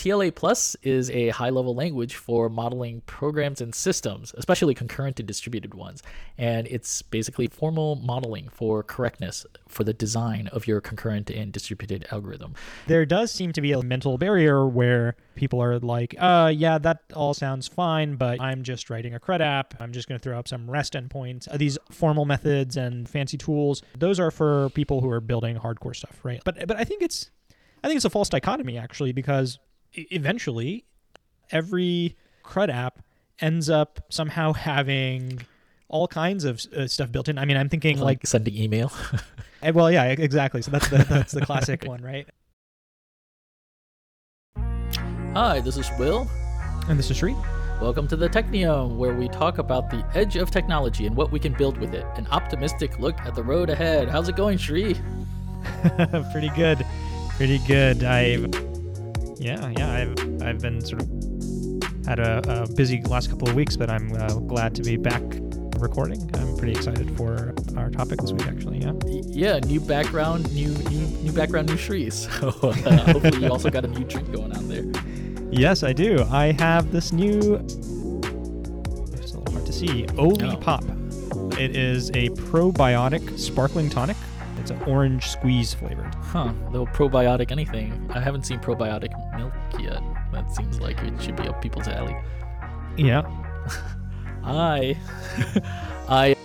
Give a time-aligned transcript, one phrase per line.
[0.00, 5.28] TLA Plus is a high level language for modeling programs and systems, especially concurrent and
[5.28, 6.02] distributed ones.
[6.38, 12.06] And it's basically formal modeling for correctness for the design of your concurrent and distributed
[12.10, 12.54] algorithm.
[12.86, 17.02] There does seem to be a mental barrier where people are like, uh, yeah, that
[17.14, 19.74] all sounds fine, but I'm just writing a CRUD app.
[19.80, 21.46] I'm just going to throw up some REST endpoints.
[21.46, 25.94] Uh, these formal methods and fancy tools, those are for people who are building hardcore
[25.94, 26.40] stuff, right?
[26.42, 27.30] But but I think it's
[27.84, 29.58] I think it's a false dichotomy actually because
[29.94, 30.84] eventually
[31.50, 33.00] every CRUD app
[33.40, 35.40] ends up somehow having
[35.88, 37.38] all kinds of uh, stuff built in.
[37.38, 38.92] I mean, I'm thinking like, like sending email.
[39.62, 40.62] Eh, well, yeah, exactly.
[40.62, 42.26] So that's the, that's the classic one, right?
[45.34, 46.26] Hi, this is Will.
[46.88, 47.36] And this is Sri.
[47.78, 51.38] Welcome to the Technium, where we talk about the edge of technology and what we
[51.38, 52.06] can build with it.
[52.16, 54.08] An optimistic look at the road ahead.
[54.08, 54.94] How's it going, Sri?
[56.32, 56.84] Pretty good.
[57.36, 58.02] Pretty good.
[58.02, 58.69] I've
[59.40, 61.08] yeah, yeah, I've I've been sort of
[62.06, 65.22] had a, a busy last couple of weeks, but I'm uh, glad to be back
[65.78, 66.20] recording.
[66.34, 68.78] I'm pretty excited for our topic this week, actually.
[68.78, 68.92] Yeah.
[69.06, 72.26] Yeah, new background, new new new background, new trees.
[72.40, 74.84] So uh, hopefully you also got a new drink going on there.
[75.50, 76.24] Yes, I do.
[76.30, 77.38] I have this new.
[77.56, 80.06] It's a little hard to see.
[80.18, 80.56] Oli Oh.
[80.56, 80.84] Pop.
[81.58, 84.16] It is a probiotic sparkling tonic.
[84.60, 86.14] It's an orange squeeze flavored.
[86.16, 88.10] Huh, little probiotic anything.
[88.14, 90.02] I haven't seen probiotic milk yet.
[90.32, 92.14] That seems like it should be up people's alley.
[92.96, 93.22] Yeah.
[94.44, 94.96] I,
[96.08, 96.36] I,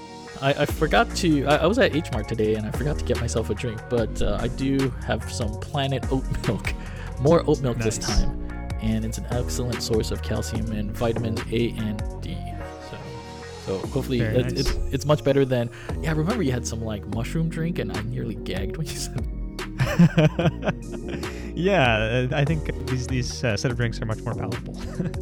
[0.42, 1.46] I, I forgot to.
[1.46, 3.82] I, I was at H Mart today and I forgot to get myself a drink,
[3.90, 6.74] but uh, I do have some Planet Oat Milk,
[7.20, 8.48] more oat milk this time,
[8.82, 12.38] and it's an excellent source of calcium and vitamins A and D.
[13.66, 14.52] So, hopefully Very it, nice.
[14.54, 15.72] it's it's much better than.
[16.02, 18.96] Yeah, I remember you had some like mushroom drink and I nearly gagged when you
[18.96, 19.28] said.
[21.56, 24.80] yeah, I think these these uh, set of drinks are much more palatable.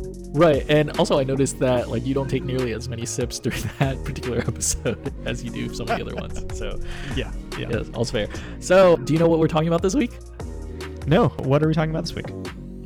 [0.33, 3.61] Right, and also I noticed that like you don't take nearly as many sips during
[3.77, 6.57] that particular episode as you do some of the other ones.
[6.57, 6.79] So
[7.16, 7.69] yeah, yeah.
[7.69, 8.28] yes, all's fair.
[8.59, 10.17] So do you know what we're talking about this week?
[11.06, 12.31] No, what are we talking about this week?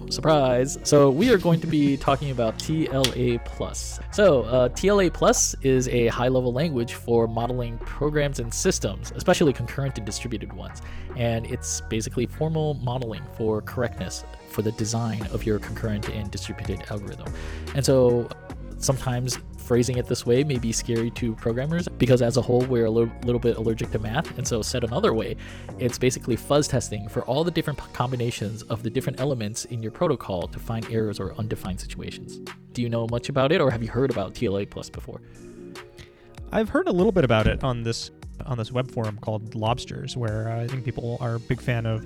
[0.10, 0.78] Surprise!
[0.84, 4.00] So we are going to be talking about TLA Plus.
[4.12, 9.98] So uh, TLA Plus is a high-level language for modeling programs and systems, especially concurrent
[9.98, 10.82] and distributed ones,
[11.18, 16.84] and it's basically formal modeling for correctness for the design of your concurrent and distributed
[16.90, 17.32] algorithm.
[17.76, 18.30] And so
[18.78, 22.86] sometimes phrasing it this way may be scary to programmers because as a whole we're
[22.86, 24.38] a little, little bit allergic to math.
[24.38, 25.36] And so said another way
[25.78, 29.92] it's basically fuzz testing for all the different combinations of the different elements in your
[29.92, 32.40] protocol to find errors or undefined situations.
[32.74, 35.22] Do you know much about it or have you heard about tla plus before?
[36.52, 38.12] I've heard a little bit about it on this
[38.46, 42.06] on this web forum called Lobsters, where I think people are a big fan of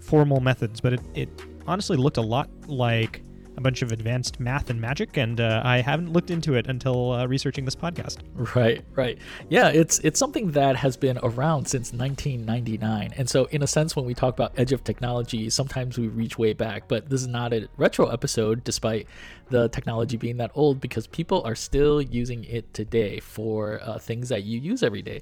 [0.00, 1.28] formal methods, but it, it
[1.66, 3.22] honestly looked a lot like
[3.58, 7.10] a bunch of advanced math and magic, and uh, I haven't looked into it until
[7.10, 8.18] uh, researching this podcast.
[8.54, 9.18] Right, right.
[9.48, 13.12] Yeah, it's it's something that has been around since 1999.
[13.16, 16.38] And so in a sense when we talk about edge of technology, sometimes we reach
[16.38, 19.08] way back, but this is not a retro episode despite
[19.50, 24.28] the technology being that old because people are still using it today for uh, things
[24.28, 25.20] that you use every day.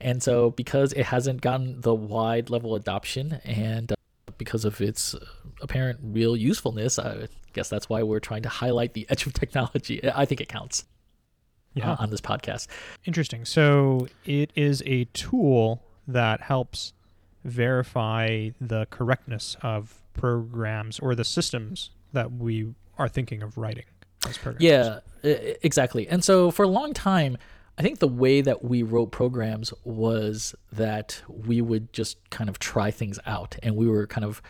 [0.00, 3.94] And so because it hasn't gotten the wide level adoption and
[4.38, 5.18] because of its uh,
[5.60, 10.00] apparent real usefulness, I guess that's why we're trying to highlight the edge of technology.
[10.14, 10.84] I think it counts
[11.74, 11.92] Yeah.
[11.92, 12.68] uh, on this podcast.
[13.04, 13.44] Interesting.
[13.44, 16.92] So it is a tool that helps
[17.44, 23.84] verify the correctness of programs or the systems that we are thinking of writing
[24.28, 24.62] as programs.
[24.64, 25.00] Yeah,
[25.62, 26.08] exactly.
[26.08, 27.36] And so for a long time,
[27.78, 32.58] I think the way that we wrote programs was that we would just kind of
[32.58, 34.42] try things out and we were kind of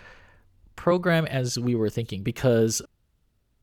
[0.77, 2.81] program as we were thinking because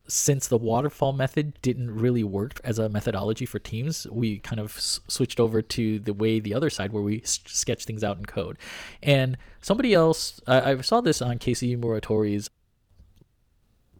[0.07, 4.77] since the waterfall method didn't really work as a methodology for teams, we kind of
[4.77, 8.17] s- switched over to the way the other side where we s- sketch things out
[8.17, 8.59] in code.
[9.01, 12.51] And somebody else, I, I saw this on Casey Muratori's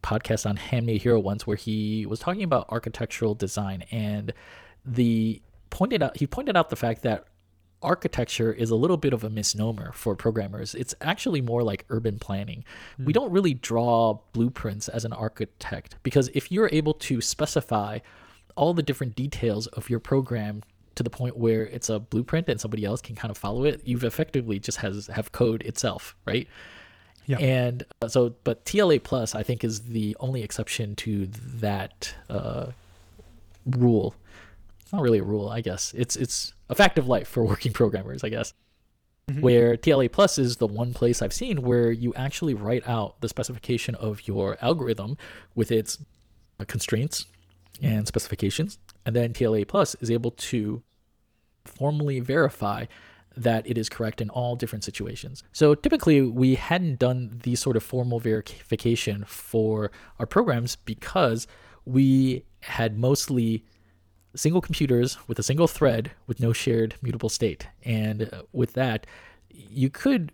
[0.00, 4.32] podcast on Handmade Hero once where he was talking about architectural design and
[4.84, 5.42] the
[5.76, 7.26] pointed out he pointed out the fact that
[7.82, 10.74] architecture is a little bit of a misnomer for programmers.
[10.74, 12.64] It's actually more like urban planning.
[12.98, 17.98] We don't really draw blueprints as an architect because if you're able to specify
[18.56, 20.62] all the different details of your program
[20.94, 23.82] to the point where it's a blueprint and somebody else can kind of follow it,
[23.84, 26.48] you've effectively just has have code itself, right?
[27.26, 27.36] Yeah.
[27.38, 32.68] And uh, so, but TLA plus, I think, is the only exception to that uh,
[33.66, 34.14] rule.
[34.86, 35.92] It's not really a rule, I guess.
[35.96, 38.54] It's it's a fact of life for working programmers, I guess.
[39.28, 39.40] Mm-hmm.
[39.40, 43.28] Where TLA Plus is the one place I've seen where you actually write out the
[43.28, 45.18] specification of your algorithm
[45.56, 45.98] with its
[46.60, 47.26] uh, constraints
[47.82, 50.84] and specifications, and then TLA Plus is able to
[51.64, 52.86] formally verify
[53.36, 55.42] that it is correct in all different situations.
[55.50, 59.90] So typically, we hadn't done the sort of formal verification for
[60.20, 61.48] our programs because
[61.84, 63.64] we had mostly
[64.36, 67.68] single computers with a single thread with no shared mutable state.
[67.84, 69.06] And uh, with that,
[69.50, 70.32] you could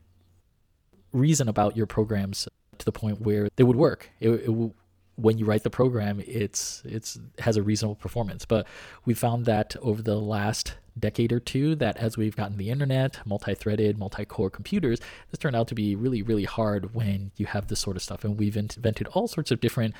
[1.12, 4.10] reason about your programs to the point where they would work.
[4.20, 4.72] It, it,
[5.16, 8.44] when you write the program, it's it's has a reasonable performance.
[8.44, 8.66] But
[9.04, 13.18] we found that over the last decade or two, that as we've gotten the internet,
[13.26, 15.00] multi-threaded, multi-core computers,
[15.30, 18.24] this turned out to be really really hard when you have this sort of stuff.
[18.24, 19.94] And we've invented all sorts of different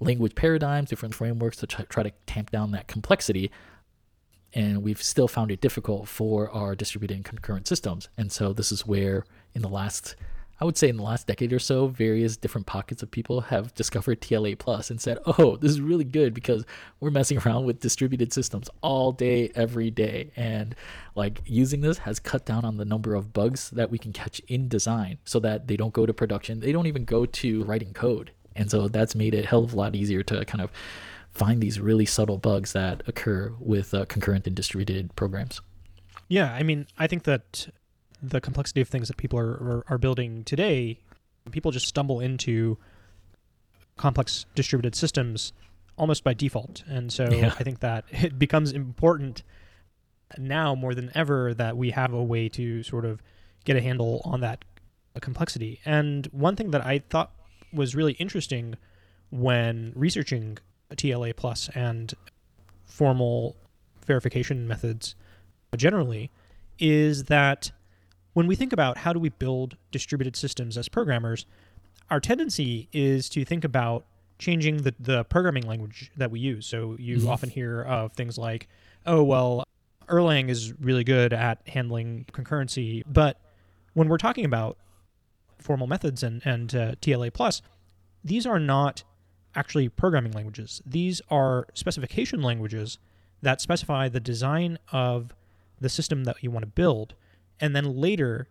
[0.00, 3.50] language paradigms, different frameworks to try to tamp down that complexity.
[4.54, 8.08] And we've still found it difficult for our distributed and concurrent systems.
[8.16, 9.24] And so this is where,
[9.54, 10.16] in the last,
[10.60, 13.74] I would say in the last decade or so, various different pockets of people have
[13.74, 16.64] discovered TLA Plus and said, oh, this is really good because
[16.98, 20.32] we're messing around with distributed systems all day, every day.
[20.34, 20.74] And
[21.14, 24.40] like using this has cut down on the number of bugs that we can catch
[24.48, 26.60] in design so that they don't go to production.
[26.60, 28.32] They don't even go to writing code.
[28.58, 30.70] And so that's made it a hell of a lot easier to kind of
[31.30, 35.60] find these really subtle bugs that occur with uh, concurrent and distributed programs.
[36.26, 37.68] Yeah, I mean, I think that
[38.20, 40.98] the complexity of things that people are, are, are building today,
[41.52, 42.76] people just stumble into
[43.96, 45.52] complex distributed systems
[45.96, 46.82] almost by default.
[46.88, 47.54] And so yeah.
[47.58, 49.42] I think that it becomes important
[50.36, 53.22] now more than ever that we have a way to sort of
[53.64, 54.64] get a handle on that
[55.20, 55.80] complexity.
[55.84, 57.32] And one thing that I thought
[57.72, 58.76] was really interesting
[59.30, 60.58] when researching
[60.92, 62.14] TLA plus and
[62.84, 63.56] formal
[64.06, 65.14] verification methods
[65.76, 66.30] generally
[66.78, 67.70] is that
[68.32, 71.44] when we think about how do we build distributed systems as programmers,
[72.10, 74.04] our tendency is to think about
[74.38, 76.66] changing the, the programming language that we use.
[76.66, 77.28] So you mm-hmm.
[77.28, 78.68] often hear of things like,
[79.06, 79.64] oh, well,
[80.08, 83.02] Erlang is really good at handling concurrency.
[83.06, 83.40] But
[83.94, 84.78] when we're talking about
[85.68, 87.60] formal methods and, and uh, TLA plus,
[88.24, 89.04] these are not
[89.54, 90.80] actually programming languages.
[90.86, 92.98] These are specification languages
[93.42, 95.34] that specify the design of
[95.78, 97.14] the system that you want to build,
[97.60, 98.48] and then later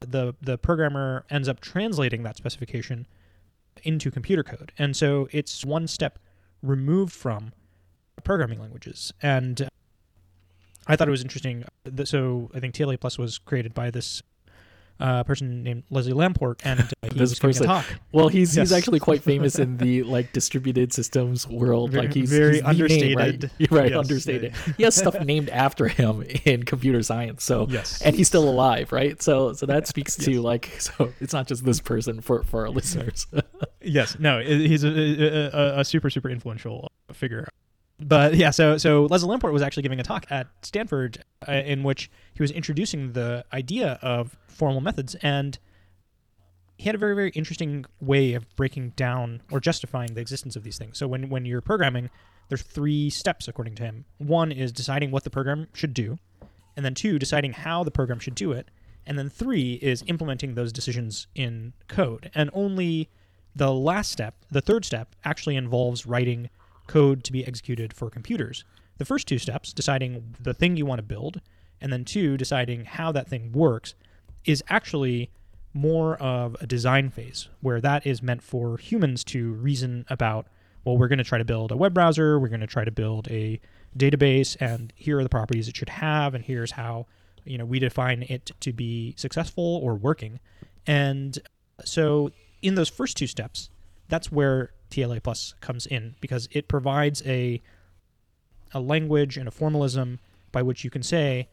[0.00, 3.06] the the programmer ends up translating that specification
[3.82, 4.72] into computer code.
[4.78, 6.18] And so it's one step
[6.62, 7.52] removed from
[8.24, 9.12] programming languages.
[9.20, 9.68] And
[10.86, 11.64] I thought it was interesting.
[12.04, 14.22] So I think TLA Plus was created by this
[15.00, 17.84] uh, person named Leslie Lamport, and uh, this person, talk.
[18.12, 18.70] Well, he's yes.
[18.70, 21.92] he's actually quite famous in the like distributed systems world.
[21.92, 23.70] Very, like he's very he's understated, name, right?
[23.70, 23.98] right yes.
[23.98, 24.54] understated.
[24.76, 27.44] he has stuff named after him in computer science.
[27.44, 29.20] So yes, and he's still alive, right?
[29.22, 32.70] So so that speaks to like so it's not just this person for for our
[32.70, 33.26] listeners.
[33.80, 37.48] yes, no, he's a, a, a super super influential figure
[38.00, 41.82] but yeah, so so Leslie Lamport was actually giving a talk at Stanford uh, in
[41.82, 45.58] which he was introducing the idea of formal methods, and
[46.76, 50.64] he had a very very interesting way of breaking down or justifying the existence of
[50.64, 50.98] these things.
[50.98, 52.10] So when when you're programming,
[52.48, 54.04] there's three steps according to him.
[54.18, 56.18] One is deciding what the program should do,
[56.76, 58.70] and then two, deciding how the program should do it,
[59.06, 62.30] and then three is implementing those decisions in code.
[62.34, 63.08] And only
[63.54, 66.50] the last step, the third step, actually involves writing
[66.86, 68.64] code to be executed for computers.
[68.98, 71.40] The first two steps, deciding the thing you want to build,
[71.80, 73.94] and then two, deciding how that thing works,
[74.44, 75.30] is actually
[75.74, 80.46] more of a design phase where that is meant for humans to reason about
[80.84, 82.92] well we're going to try to build a web browser we're going to try to
[82.92, 83.60] build a
[83.98, 87.06] database and here are the properties it should have and here's how
[87.44, 90.38] you know we define it to be successful or working
[90.86, 91.40] and
[91.84, 92.30] so
[92.62, 93.68] in those first two steps
[94.08, 97.62] that's where TLA plus comes in because it provides a
[98.72, 100.18] a language and a formalism
[100.50, 101.48] by which you can say,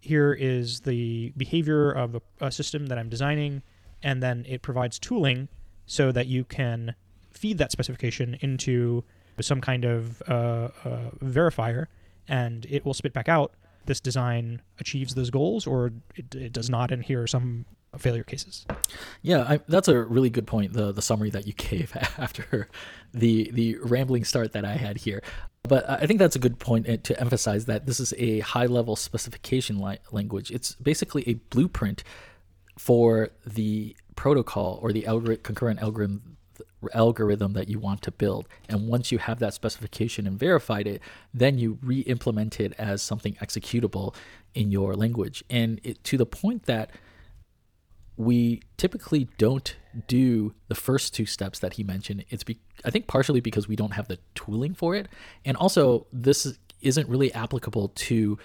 [0.00, 3.62] here is the behavior of a, a system that I'm designing,
[4.02, 5.48] and then it provides tooling
[5.86, 6.94] so that you can
[7.30, 9.04] feed that specification into
[9.40, 11.86] some kind of uh, uh, verifier,
[12.28, 13.54] and it will spit back out
[13.86, 17.66] this design achieves those goals or it, it does not, and here are some
[17.98, 18.66] failure cases.
[19.22, 20.72] Yeah, I, that's a really good point.
[20.72, 22.68] The the summary that you gave after
[23.12, 25.22] the the rambling start that I had here.
[25.66, 28.66] But I think that's a good point eh, to emphasize that this is a high
[28.66, 30.50] level specification li- language.
[30.50, 32.04] It's basically a blueprint
[32.78, 36.36] for the protocol or the algori- concurrent algorithm
[36.92, 38.46] algorithm that you want to build.
[38.68, 41.00] And once you have that specification and verified it,
[41.32, 44.14] then you re-implement it as something executable
[44.54, 45.42] in your language.
[45.48, 46.90] And it, to the point that
[48.16, 52.24] we typically don't do the first two steps that he mentioned.
[52.30, 55.08] It's be, I think partially because we don't have the tooling for it,
[55.44, 58.38] and also this isn't really applicable to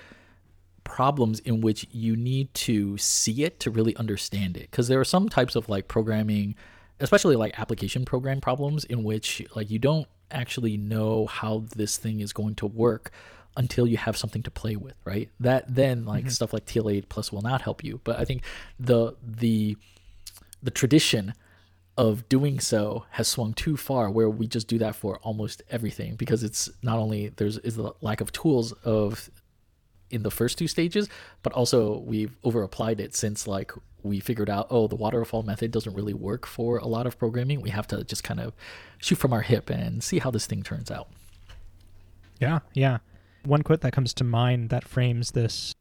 [0.84, 4.72] problems in which you need to see it to really understand it.
[4.72, 6.56] Because there are some types of like programming,
[7.00, 12.20] especially like application program problems, in which like you don't actually know how this thing
[12.22, 13.12] is going to work
[13.58, 15.30] until you have something to play with, right?
[15.40, 16.30] That then like mm-hmm.
[16.30, 18.00] stuff like TLA plus will not help you.
[18.04, 18.44] But I think
[18.80, 19.78] the the
[20.62, 21.34] the tradition
[21.98, 26.16] of doing so has swung too far where we just do that for almost everything
[26.16, 29.30] because it's not only there's is the lack of tools of
[30.10, 31.10] in the first two stages,
[31.44, 35.72] but also we've over applied it since like we figured out oh the waterfall method
[35.72, 37.62] doesn't really work for a lot of programming.
[37.62, 38.54] We have to just kind of
[39.00, 41.10] shoot from our hip and see how this thing turns out.
[42.40, 43.00] Yeah, yeah.
[43.46, 45.74] One quote that comes to mind that frames this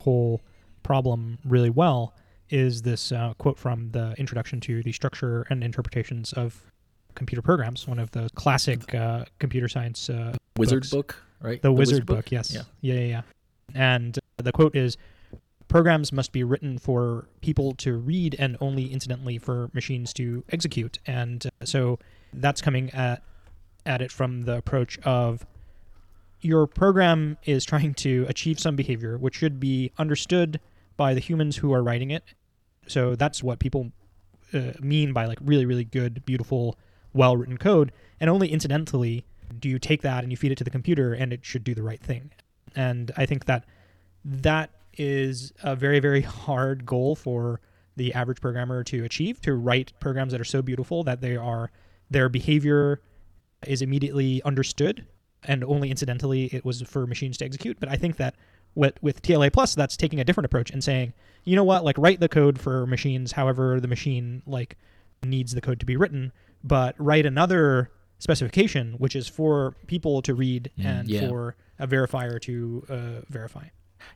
[0.00, 0.42] whole
[0.82, 2.14] problem really well
[2.50, 6.70] is this uh, quote from the introduction to the structure and interpretations of
[7.14, 10.90] computer programs, one of the classic uh, computer science uh, wizard books.
[10.90, 11.62] book, right?
[11.62, 12.52] The, the wizard, wizard book, book, yes.
[12.52, 12.62] Yeah.
[12.80, 13.22] yeah, yeah, yeah.
[13.74, 14.96] And the quote is
[15.68, 20.98] programs must be written for people to read and only incidentally for machines to execute.
[21.06, 21.98] And uh, so
[22.32, 23.22] that's coming at
[23.86, 25.44] at it from the approach of
[26.44, 30.60] your program is trying to achieve some behavior which should be understood
[30.96, 32.22] by the humans who are writing it.
[32.86, 33.92] So that's what people
[34.52, 36.78] uh, mean by like really, really good, beautiful,
[37.12, 37.92] well written code.
[38.20, 39.24] And only incidentally
[39.58, 41.74] do you take that and you feed it to the computer and it should do
[41.74, 42.30] the right thing.
[42.76, 43.64] And I think that
[44.24, 47.60] that is a very, very hard goal for
[47.96, 51.70] the average programmer to achieve to write programs that are so beautiful that they are
[52.10, 53.00] their behavior
[53.66, 55.06] is immediately understood
[55.44, 57.78] and only incidentally it was for machines to execute.
[57.80, 58.34] But I think that
[58.74, 61.12] with with TLA plus, that's taking a different approach and saying,
[61.44, 64.76] you know what, like write the code for machines however the machine like
[65.22, 66.32] needs the code to be written,
[66.62, 71.28] but write another specification which is for people to read mm, and yeah.
[71.28, 73.64] for a verifier to uh, verify.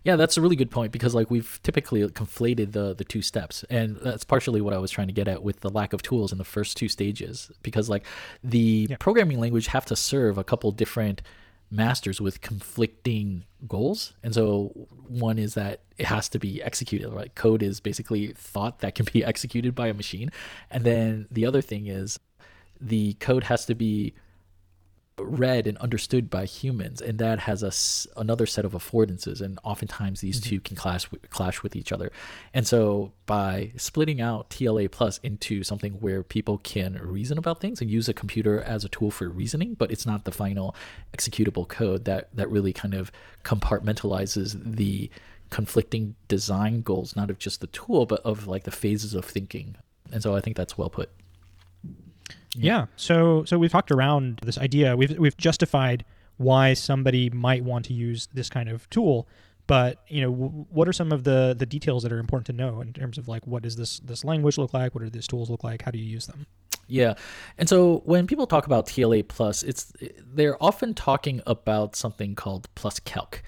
[0.05, 3.65] Yeah, that's a really good point because like we've typically conflated the the two steps,
[3.71, 6.33] and that's partially what I was trying to get at with the lack of tools
[6.33, 7.51] in the first two stages.
[7.63, 8.05] Because like
[8.43, 8.97] the yeah.
[8.99, 11.23] programming language have to serve a couple different
[11.71, 14.73] masters with conflicting goals, and so
[15.07, 17.11] one is that it has to be executed.
[17.11, 20.31] Right, code is basically thought that can be executed by a machine,
[20.71, 22.19] and then the other thing is
[22.81, 24.15] the code has to be
[25.19, 30.21] read and understood by humans, and that has a, another set of affordances, and oftentimes
[30.21, 30.49] these mm-hmm.
[30.49, 32.11] two can clash clash with each other.
[32.55, 37.81] And so, by splitting out TLA plus into something where people can reason about things
[37.81, 40.75] and use a computer as a tool for reasoning, but it's not the final
[41.17, 43.13] executable code that that really kind of
[43.45, 45.11] compartmentalizes the
[45.51, 49.77] conflicting design goals, not of just the tool, but of like the phases of thinking.
[50.13, 51.11] And so, I think that's well put.
[52.65, 52.87] Yeah.
[52.97, 54.97] So so we've talked around this idea.
[54.97, 56.05] We've we've justified
[56.37, 59.29] why somebody might want to use this kind of tool.
[59.67, 62.53] But you know, w- what are some of the the details that are important to
[62.53, 64.95] know in terms of like what does this this language look like?
[64.95, 65.83] What do these tools look like?
[65.83, 66.47] How do you use them?
[66.91, 67.15] Yeah,
[67.59, 69.93] and so when people talk about TLA plus, it's
[70.33, 73.43] they're often talking about something called plus calc,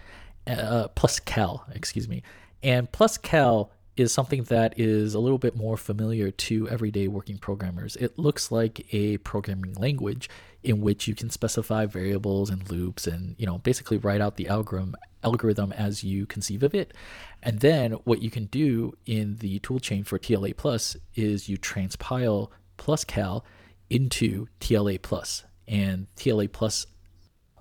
[0.47, 2.23] uh, PlusCal, excuse me,
[2.63, 7.97] and PlusCal is something that is a little bit more familiar to everyday working programmers.
[7.97, 10.29] It looks like a programming language
[10.63, 14.49] in which you can specify variables and loops and you know basically write out the
[14.49, 16.95] algorithm algorithm as you conceive of it.
[17.43, 22.49] And then what you can do in the toolchain for TLA plus is you transpile
[22.79, 23.43] PlusCal
[23.89, 25.45] into TLA plus.
[25.69, 26.87] And TLA plus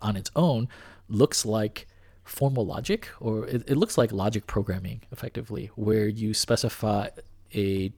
[0.01, 0.67] on its own
[1.09, 1.87] looks like
[2.29, 7.09] formal logic, or it, it looks like logic programming effectively, where you specify
[7.53, 7.91] a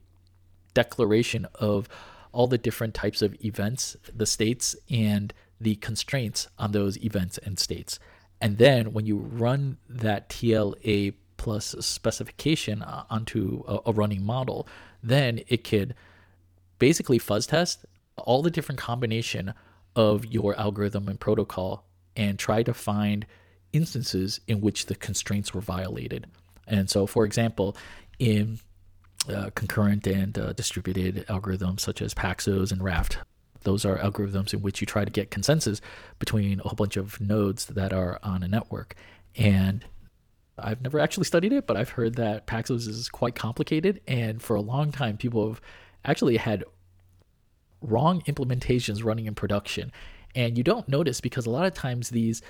[0.73, 1.89] declaration of
[2.31, 7.59] all the different types of events, the states, and the constraints on those events and
[7.59, 7.99] states.
[8.39, 14.67] And then when you run that TLA plus specification onto a, a running model,
[15.03, 15.93] then it could
[16.79, 17.85] basically fuzz test
[18.17, 19.53] all the different combination
[19.95, 21.85] of your algorithm and protocol
[22.15, 23.25] and try to find
[23.73, 26.27] instances in which the constraints were violated.
[26.67, 27.75] And so, for example,
[28.19, 28.59] in
[29.29, 33.17] uh, concurrent and uh, distributed algorithms such as Paxos and Raft,
[33.63, 35.81] those are algorithms in which you try to get consensus
[36.19, 38.95] between a whole bunch of nodes that are on a network.
[39.35, 39.85] And
[40.57, 44.01] I've never actually studied it, but I've heard that Paxos is quite complicated.
[44.07, 45.61] And for a long time, people have
[46.03, 46.63] actually had
[47.81, 49.91] wrong implementations running in production.
[50.35, 52.41] And you don't notice because a lot of times these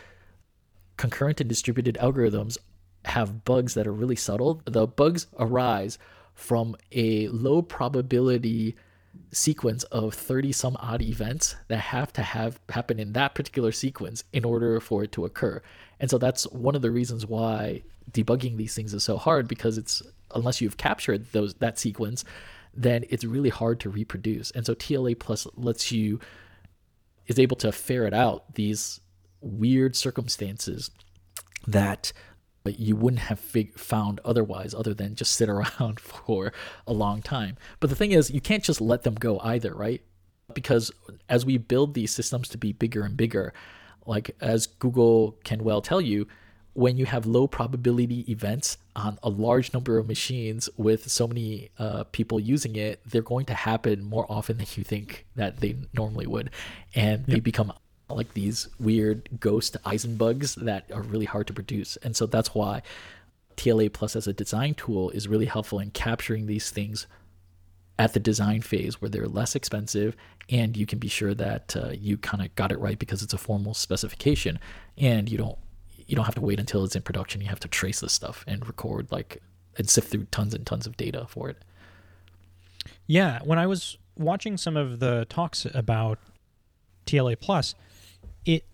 [1.02, 2.60] concurrent and distributed algorithms
[3.06, 4.62] have bugs that are really subtle.
[4.66, 5.98] The bugs arise
[6.36, 8.76] from a low probability
[9.32, 14.24] sequence of 30 some odd events that have to have happen in that particular sequence
[14.32, 15.60] in order for it to occur.
[16.00, 17.82] And so that's one of the reasons why
[18.12, 20.04] debugging these things is so hard because it's
[20.36, 22.24] unless you've captured those that sequence,
[22.76, 24.52] then it's really hard to reproduce.
[24.52, 26.20] And so TLA plus lets you
[27.26, 29.00] is able to ferret out these
[29.42, 30.92] weird circumstances
[31.68, 32.14] that
[32.66, 36.54] you wouldn't have fig- found otherwise other than just sit around for
[36.88, 37.58] a long time.
[37.80, 40.02] But the thing is, you can't just let them go either, right?
[40.54, 40.92] Because
[41.30, 43.54] as we build these systems to be bigger and bigger,
[44.06, 46.28] like as Google can well tell you,
[46.74, 51.70] when you have low probability events on a large number of machines with so many
[51.78, 55.76] uh, people using it, they're going to happen more often than you think that they
[55.94, 56.50] normally would.
[56.96, 57.28] And yep.
[57.28, 57.74] they become
[58.16, 61.98] like these weird ghost Heisenbugs that are really hard to produce.
[61.98, 62.82] And so that's why
[63.58, 67.08] TLA Plus as a design tool is really helpful in capturing these things
[68.00, 70.16] at the design phase where they're less expensive
[70.50, 73.34] and you can be sure that uh, you kind of got it right because it's
[73.34, 74.60] a formal specification
[74.98, 75.58] and you don't
[76.08, 78.44] you don't have to wait until it's in production you have to trace this stuff
[78.48, 79.42] and record like
[79.78, 81.58] and sift through tons and tons of data for it
[83.06, 86.18] yeah when i was watching some of the talks about
[87.06, 87.76] tla plus
[88.46, 88.66] it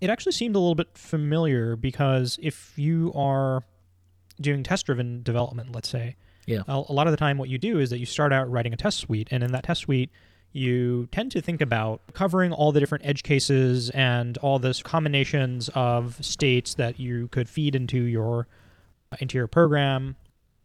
[0.00, 3.64] it actually seemed a little bit familiar because if you are
[4.40, 7.58] doing test driven development, let's say, yeah, a, a, lot of the time what you
[7.58, 10.10] do is that you start out writing a test suite, and in that test suite,
[10.52, 15.68] you tend to think about covering all the different edge cases and all this combinations
[15.74, 18.46] of states that you could feed into your
[19.20, 20.16] into your program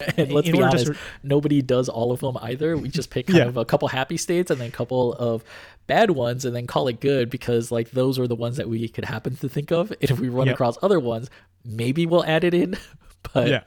[0.18, 0.92] and let's be honest,
[1.24, 2.78] nobody does all of them either.
[2.78, 3.46] We just pick kind yeah.
[3.46, 5.44] of a couple happy states and then a couple of
[5.88, 8.88] bad ones and then call it good because like those are the ones that we
[8.88, 9.92] could happen to think of.
[9.92, 10.56] And if we run yep.
[10.56, 11.30] across other ones,
[11.66, 12.78] maybe we'll add it in.
[13.34, 13.64] But yeah,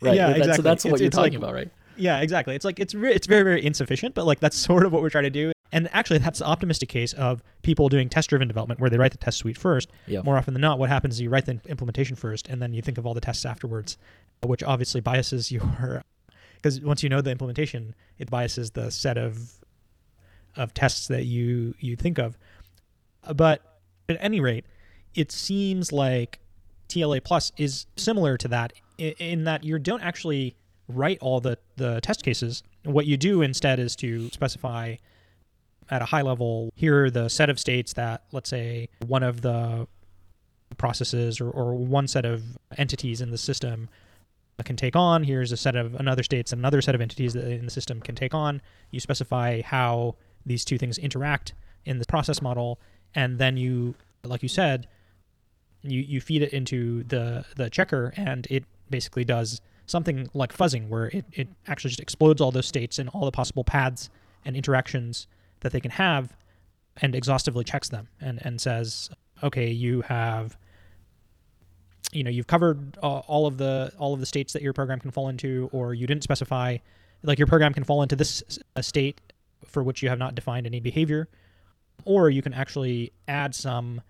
[0.00, 0.14] right.
[0.14, 0.54] Yeah, exactly.
[0.54, 1.70] So that's what it's, you're it's talking like, about, right?
[1.96, 2.54] Yeah, exactly.
[2.54, 5.10] It's like it's re- it's very very insufficient, but like that's sort of what we're
[5.10, 5.50] trying to do.
[5.72, 9.18] And actually, that's the optimistic case of people doing test-driven development, where they write the
[9.18, 9.90] test suite first.
[10.06, 10.20] Yeah.
[10.22, 12.82] More often than not, what happens is you write the implementation first, and then you
[12.82, 13.96] think of all the tests afterwards,
[14.42, 16.04] which obviously biases your
[16.56, 19.52] because once you know the implementation, it biases the set of
[20.56, 22.36] of tests that you you think of.
[23.34, 23.62] But
[24.08, 24.66] at any rate,
[25.14, 26.40] it seems like
[26.88, 30.56] TLA Plus is similar to that in, in that you don't actually
[30.88, 32.62] write all the the test cases.
[32.84, 34.96] What you do instead is to specify
[35.90, 39.40] at a high level here are the set of states that let's say one of
[39.40, 39.86] the
[40.78, 42.42] processes or, or one set of
[42.78, 43.88] entities in the system
[44.64, 45.24] can take on.
[45.24, 48.00] Here's a set of another states and another set of entities that in the system
[48.00, 48.62] can take on.
[48.90, 50.14] You specify how
[50.46, 52.78] these two things interact in the process model,
[53.14, 54.86] and then you, like you said,
[55.82, 60.88] you you feed it into the the checker, and it basically does something like fuzzing,
[60.88, 64.10] where it, it actually just explodes all those states and all the possible paths
[64.44, 65.26] and interactions
[65.62, 66.36] that they can have,
[66.98, 69.10] and exhaustively checks them and and says,
[69.42, 70.56] okay, you have
[72.12, 75.00] you know you've covered uh, all of the all of the states that your program
[75.00, 76.76] can fall into or you didn't specify
[77.22, 78.42] like your program can fall into this
[78.80, 79.20] state
[79.64, 81.28] for which you have not defined any behavior
[82.04, 84.00] or you can actually add some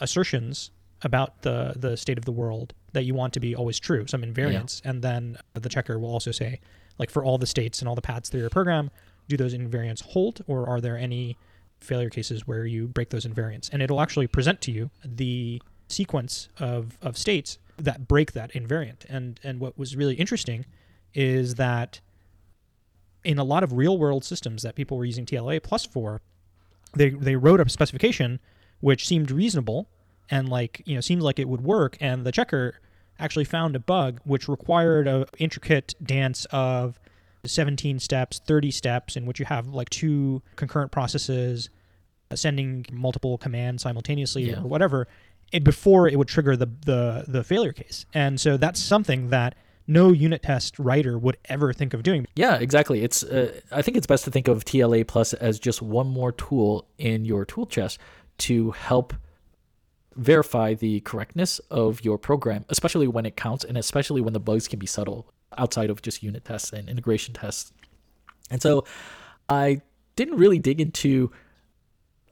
[0.00, 0.70] assertions
[1.02, 4.22] about the the state of the world that you want to be always true some
[4.22, 4.90] invariants yeah.
[4.90, 6.58] and then the checker will also say
[6.98, 8.90] like for all the states and all the paths through your program
[9.28, 11.36] do those invariants hold or are there any
[11.80, 16.48] failure cases where you break those invariants and it'll actually present to you the sequence
[16.58, 19.04] of, of states that break that invariant.
[19.08, 20.64] And and what was really interesting
[21.14, 22.00] is that
[23.24, 26.20] in a lot of real world systems that people were using TLA plus for,
[26.94, 28.40] they they wrote a specification
[28.80, 29.88] which seemed reasonable
[30.30, 32.80] and like you know seemed like it would work, and the checker
[33.18, 36.98] actually found a bug which required a intricate dance of
[37.44, 41.70] 17 steps, 30 steps in which you have like two concurrent processes
[42.34, 44.58] sending multiple commands simultaneously yeah.
[44.58, 45.06] or whatever
[45.52, 48.06] it, before it would trigger the, the the failure case.
[48.14, 49.54] And so that's something that
[49.86, 52.26] no unit test writer would ever think of doing.
[52.34, 53.02] Yeah, exactly.
[53.02, 56.32] It's uh, I think it's best to think of TLA plus as just one more
[56.32, 57.98] tool in your tool chest
[58.38, 59.14] to help
[60.16, 64.66] verify the correctness of your program, especially when it counts and especially when the bugs
[64.66, 67.72] can be subtle outside of just unit tests and integration tests.
[68.50, 68.84] And so
[69.48, 69.80] I
[70.16, 71.30] didn't really dig into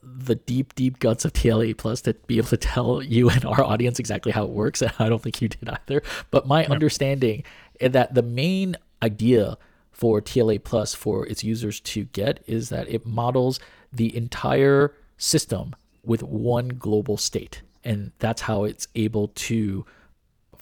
[0.03, 3.63] the deep, deep guts of TLA Plus to be able to tell you and our
[3.63, 4.83] audience exactly how it works.
[4.83, 6.03] And I don't think you did either.
[6.31, 7.45] But my understanding
[7.81, 9.59] is that the main idea
[9.91, 13.61] for TLA Plus for its users to get is that it models
[13.93, 15.75] the entire system
[16.05, 17.63] with one global state.
[17.85, 19.87] And that's how it's able to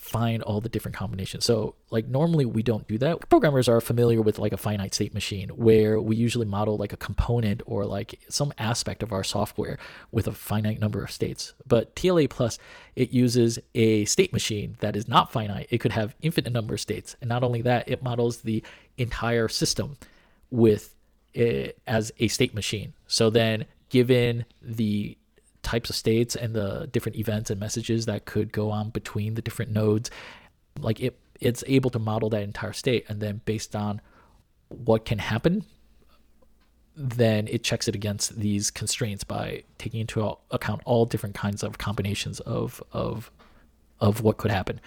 [0.03, 1.45] find all the different combinations.
[1.45, 3.29] So like normally we don't do that.
[3.29, 6.97] Programmers are familiar with like a finite state machine where we usually model like a
[6.97, 9.79] component or like some aspect of our software
[10.11, 11.55] with a finite number of states.
[11.69, 12.59] But TLA plus
[12.97, 15.69] it uses a state machine that is not finite.
[15.71, 17.15] It could have infinite number of states.
[17.21, 18.65] And not only that, it models the
[18.99, 19.99] entire system
[20.51, 20.97] with
[21.33, 22.93] it as a state machine.
[23.07, 25.17] So then given the
[25.63, 29.43] types of states and the different events and messages that could go on between the
[29.43, 30.11] different nodes
[30.79, 34.01] like it it's able to model that entire state and then based on
[34.69, 35.65] what can happen
[36.95, 41.79] then it checks it against these constraints by taking into account all different kinds of
[41.79, 43.31] combinations of of
[44.01, 44.81] of what could happen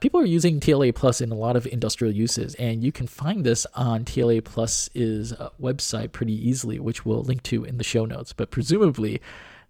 [0.00, 3.44] people are using TLA Plus in a lot of industrial uses, and you can find
[3.44, 8.32] this on TLA Plus's website pretty easily, which we'll link to in the show notes.
[8.32, 9.20] But presumably,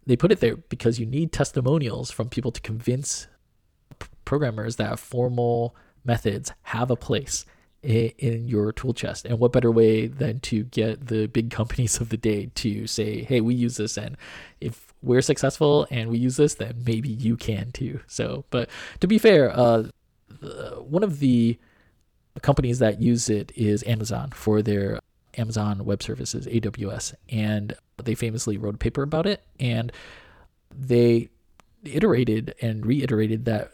[0.07, 3.27] they put it there because you need testimonials from people to convince
[3.99, 7.45] p- programmers that formal methods have a place
[7.83, 9.25] in, in your tool chest.
[9.25, 13.23] And what better way than to get the big companies of the day to say,
[13.23, 13.97] hey, we use this.
[13.97, 14.17] And
[14.61, 18.01] if we're successful and we use this, then maybe you can too.
[18.07, 19.85] So, but to be fair, uh,
[20.81, 21.59] one of the
[22.43, 25.01] companies that use it is Amazon for their
[25.37, 27.15] Amazon Web Services, AWS.
[27.29, 29.93] And they famously wrote a paper about it, and
[30.75, 31.29] they
[31.85, 33.71] iterated and reiterated that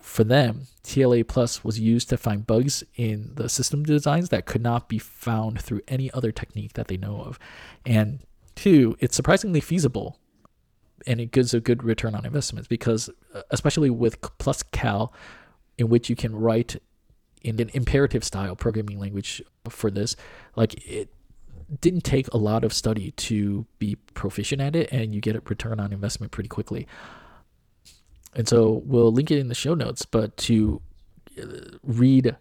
[0.00, 4.62] for them, TLA Plus was used to find bugs in the system designs that could
[4.62, 7.38] not be found through any other technique that they know of.
[7.86, 8.20] And
[8.54, 10.18] two, it's surprisingly feasible
[11.06, 15.10] and it gives a good return on investments because, uh, especially with PlusCal,
[15.78, 16.76] in which you can write
[17.44, 20.16] in an imperative style programming language for this,
[20.56, 21.10] like it
[21.80, 25.42] didn't take a lot of study to be proficient at it, and you get a
[25.46, 26.86] return on investment pretty quickly.
[28.34, 30.80] And so we'll link it in the show notes, but to
[31.40, 31.46] uh,
[31.82, 32.36] read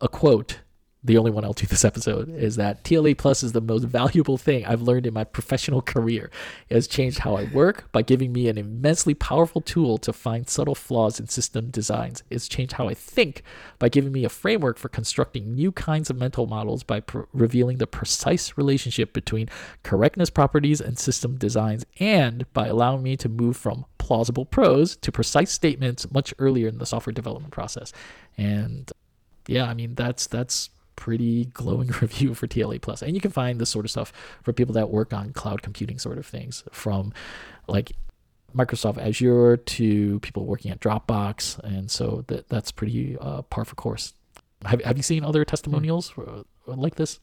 [0.00, 0.60] a quote
[1.02, 4.36] the only one I'll do this episode is that TLA Plus is the most valuable
[4.36, 6.30] thing I've learned in my professional career.
[6.68, 10.48] It has changed how I work by giving me an immensely powerful tool to find
[10.48, 12.22] subtle flaws in system designs.
[12.28, 13.42] It's changed how I think
[13.78, 17.78] by giving me a framework for constructing new kinds of mental models by pr- revealing
[17.78, 19.48] the precise relationship between
[19.82, 25.10] correctness properties and system designs, and by allowing me to move from plausible prose to
[25.10, 27.92] precise statements much earlier in the software development process.
[28.36, 28.90] And
[29.46, 33.02] yeah, I mean that's that's pretty glowing review for TLA Plus.
[33.02, 35.98] And you can find this sort of stuff for people that work on cloud computing
[35.98, 37.12] sort of things from
[37.66, 37.92] like
[38.54, 41.58] Microsoft Azure to people working at Dropbox.
[41.60, 44.14] And so that that's pretty uh, par for course.
[44.64, 47.18] Have, have you seen other testimonials mm like this?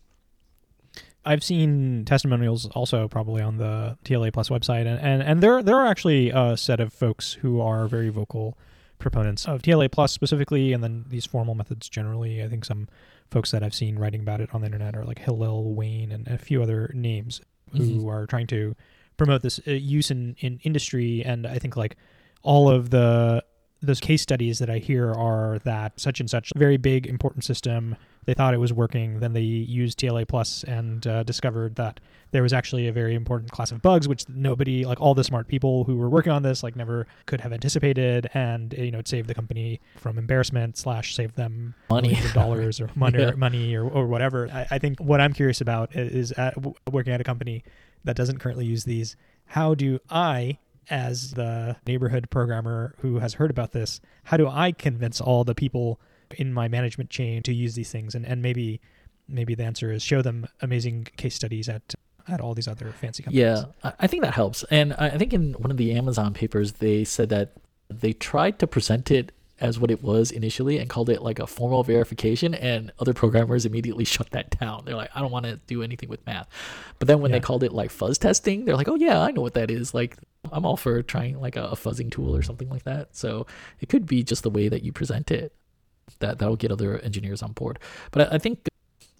[1.23, 5.75] I've seen testimonials also probably on the TLA Plus website, and, and, and there there
[5.75, 8.57] are actually a set of folks who are very vocal
[8.99, 12.43] proponents of TLA Plus specifically, and then these formal methods generally.
[12.43, 12.87] I think some
[13.29, 16.27] folks that I've seen writing about it on the internet are like Hillel Wayne and
[16.27, 18.09] a few other names who mm-hmm.
[18.09, 18.75] are trying to
[19.17, 21.23] promote this uh, use in, in industry.
[21.23, 21.97] And I think like
[22.43, 23.43] all of the
[23.81, 27.95] those case studies that I hear are that such and such very big important system
[28.25, 31.99] they thought it was working then they used TLA plus and uh, discovered that
[32.31, 35.47] there was actually a very important class of bugs which nobody like all the smart
[35.47, 39.07] people who were working on this like never could have anticipated and you know it
[39.07, 43.29] saved the company from embarrassment slash saved them money of dollars or money yeah.
[43.29, 46.55] or money or, or whatever I, I, think what I'm curious about is at,
[46.91, 47.63] working at a company
[48.03, 50.57] that doesn't currently use these how do I
[50.89, 55.55] as the neighborhood programmer who has heard about this, how do I convince all the
[55.55, 55.99] people
[56.35, 58.15] in my management chain to use these things?
[58.15, 58.81] And, and maybe
[59.27, 61.95] maybe the answer is show them amazing case studies at
[62.29, 63.63] at all these other fancy companies.
[63.83, 64.63] Yeah, I think that helps.
[64.69, 67.53] And I think in one of the Amazon papers, they said that
[67.89, 71.47] they tried to present it as what it was initially and called it like a
[71.47, 74.83] formal verification and other programmers immediately shut that down.
[74.85, 76.47] They're like i don't want to do anything with math.
[76.99, 77.37] But then when yeah.
[77.37, 79.93] they called it like fuzz testing they're like oh yeah i know what that is.
[79.93, 80.17] Like
[80.51, 83.15] i'm all for trying like a, a fuzzing tool or something like that.
[83.15, 83.47] So
[83.79, 85.53] it could be just the way that you present it
[86.19, 87.79] that that'll get other engineers on board.
[88.11, 88.67] But I, I think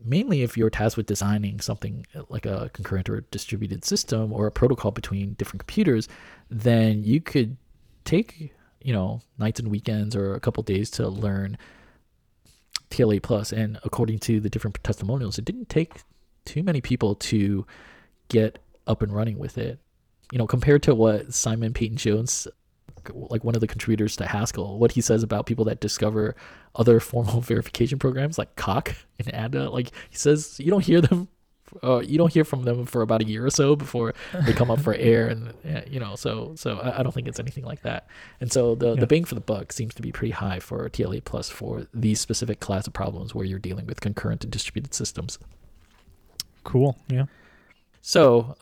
[0.04, 4.48] mainly if you're tasked with designing something uh, like a concurrent or distributed system or
[4.48, 6.08] a protocol between different computers
[6.50, 7.58] then you could
[8.06, 11.58] take you know nights and weekends or a couple days to learn
[12.90, 13.52] TLA plus.
[13.52, 16.02] And according to the different testimonials it didn't take
[16.46, 17.66] too many people to
[18.30, 19.80] get up and running with it.
[20.32, 22.48] You know compared to what Simon Peyton Jones
[23.14, 26.36] like one of the contributors to Haskell what he says about people that discover
[26.76, 31.30] other formal verification programs like Coq and Ada like he says you don't hear them
[31.84, 34.14] uh, you don't hear from them for about a year or so before
[34.46, 37.28] they come up for air, and uh, you know, so so I, I, don't think
[37.28, 38.08] it's anything like that.
[38.40, 39.00] And so the yeah.
[39.00, 42.20] the bang for the buck seems to be pretty high for TLA plus for these
[42.20, 45.40] specific class of problems where you're dealing with concurrent and distributed systems.
[46.64, 46.98] Cool.
[47.08, 47.26] Yeah.
[48.02, 48.56] So,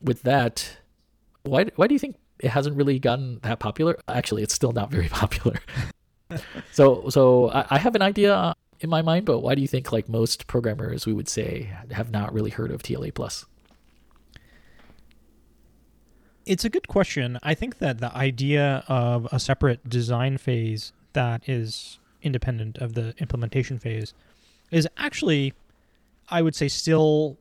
[0.00, 0.78] with that,
[1.42, 3.98] why why do you think it hasn't really gotten that popular?
[4.08, 5.58] Actually, it's still not very popular.
[6.72, 9.92] so so I, I have an idea in my mind, but why do you think
[9.92, 13.46] like most programmers we would say have not really heard of TLA plus?
[16.44, 17.38] It's a good question.
[17.42, 23.14] I think that the idea of a separate design phase that is independent of the
[23.18, 24.12] implementation phase
[24.70, 25.54] is actually
[26.28, 27.36] I would say still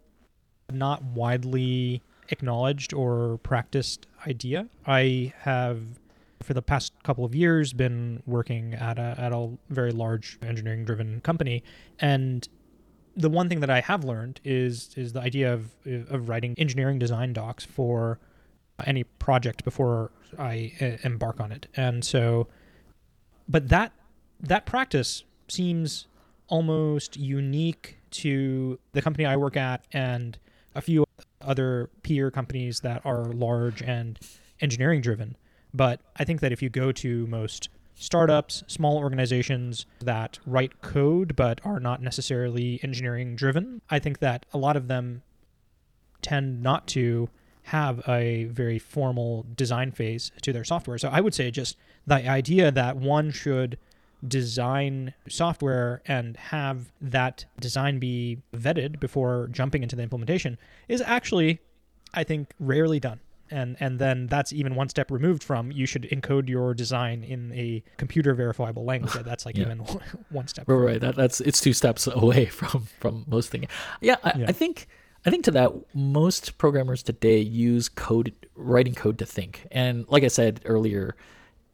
[0.72, 4.68] not widely acknowledged or practiced idea.
[4.86, 5.82] I have
[6.44, 10.86] for the past couple of years been working at a at a very large engineering
[10.86, 11.64] driven company
[12.00, 12.48] and
[13.16, 17.00] the one thing that I have learned is is the idea of of writing engineering
[17.00, 18.20] design docs for
[18.86, 21.68] any project before I uh, embark on it.
[21.76, 22.48] And so
[23.48, 23.92] but that
[24.40, 26.08] that practice seems
[26.48, 30.38] almost unique to the company I work at and
[30.76, 31.06] a few
[31.42, 34.20] other peer companies that are large and
[34.60, 35.36] engineering driven.
[35.74, 41.36] But I think that if you go to most startups, small organizations that write code
[41.36, 45.22] but are not necessarily engineering driven, I think that a lot of them
[46.22, 47.30] tend not to
[47.64, 50.98] have a very formal design phase to their software.
[50.98, 53.78] So I would say just the idea that one should
[54.28, 60.58] design software and have that design be vetted before jumping into the implementation
[60.88, 61.60] is actually,
[62.14, 63.20] I think, rarely done
[63.52, 67.52] and and then that's even one step removed from you should encode your design in
[67.54, 69.14] a computer verifiable language.
[69.26, 69.66] That's like yeah.
[69.66, 69.78] even
[70.30, 70.68] one step.
[70.68, 71.02] Right, right.
[71.02, 73.68] That, that's it's two steps away from from most things.
[74.00, 74.46] Yeah, I, yeah.
[74.48, 74.88] I think
[75.26, 80.24] I think to that most programmers today use code writing code to think, and like
[80.24, 81.16] I said earlier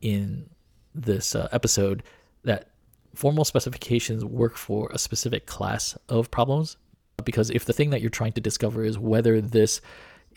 [0.02, 0.50] in
[0.94, 2.04] this uh, episode,
[2.44, 2.70] that
[3.16, 6.78] formal specifications work for a specific class of problems
[7.26, 9.82] because if the thing that you're trying to discover is whether this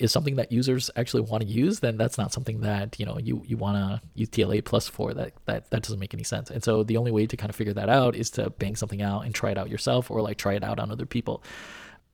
[0.00, 3.18] is something that users actually want to use, then that's not something that you know
[3.18, 5.14] you you want to use TLA plus for.
[5.14, 6.50] That that that doesn't make any sense.
[6.50, 9.02] And so the only way to kind of figure that out is to bang something
[9.02, 11.42] out and try it out yourself, or like try it out on other people.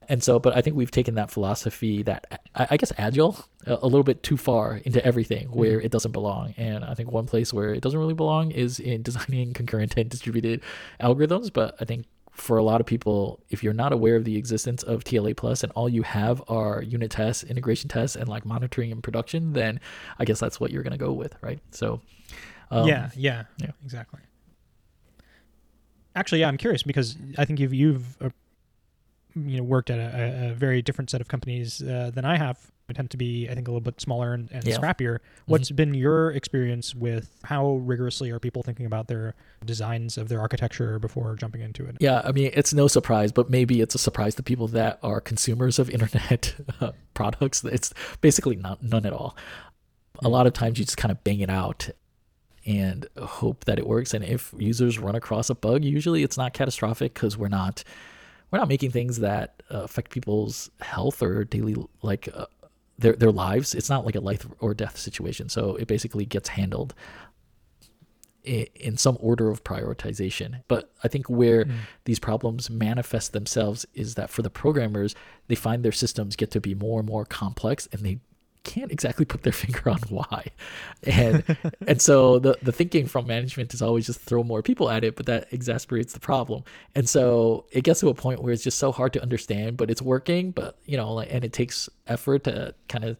[0.08, 3.86] And so, but I think we've taken that philosophy that I, guess agile a, a,
[3.86, 5.58] little bit too far into everything mm-hmm.
[5.58, 5.86] where mm-hmm.
[5.86, 6.54] it doesn't belong.
[6.56, 10.08] And I think one place where it doesn't really belong is in designing concurrent and
[10.08, 10.62] distributed
[11.00, 11.52] algorithms.
[11.52, 14.82] But I think for a lot of people, if you're not aware of the existence
[14.82, 18.92] of TLA Plus and all you have are unit tests, integration tests, and like monitoring
[18.92, 19.80] and production, then
[20.18, 21.60] I guess that's what you're going to go with, right?
[21.70, 22.00] So,
[22.70, 24.20] um, yeah, yeah, yeah, exactly.
[26.14, 28.30] Actually, yeah, I'm curious because I think you've you've uh,
[29.34, 32.58] you know worked at a, a, very different set of companies uh, than I have
[32.94, 34.76] tend to be, I think, a little bit smaller and, and yeah.
[34.76, 35.14] scrappier.
[35.16, 35.52] Mm-hmm.
[35.52, 35.76] What's mm-hmm.
[35.76, 40.98] been your experience with how rigorously are people thinking about their designs of their architecture
[40.98, 41.96] before jumping into it?
[42.00, 45.20] Yeah, I mean, it's no surprise, but maybe it's a surprise to people that are
[45.20, 47.64] consumers of internet uh, products.
[47.64, 49.36] It's basically not none at all.
[50.24, 51.90] A lot of times you just kind of bang it out
[52.66, 54.12] and hope that it works.
[54.12, 57.84] And if users run across a bug, usually it's not catastrophic because we're not
[58.50, 62.46] we're not making things that uh, affect people's health or daily like uh,
[62.98, 63.74] their their lives.
[63.74, 65.48] It's not like a life or death situation.
[65.48, 66.94] So it basically gets handled
[68.46, 70.62] in some order of prioritization.
[70.68, 71.74] But I think where mm.
[72.04, 75.16] these problems manifest themselves is that for the programmers,
[75.48, 78.20] they find their systems get to be more and more complex and they
[78.66, 80.48] can't exactly put their finger on why.
[81.04, 81.44] And
[81.86, 85.16] and so the the thinking from management is always just throw more people at it,
[85.16, 86.64] but that exasperates the problem.
[86.94, 89.90] And so it gets to a point where it's just so hard to understand, but
[89.90, 93.16] it's working, but you know, like and it takes effort to kind of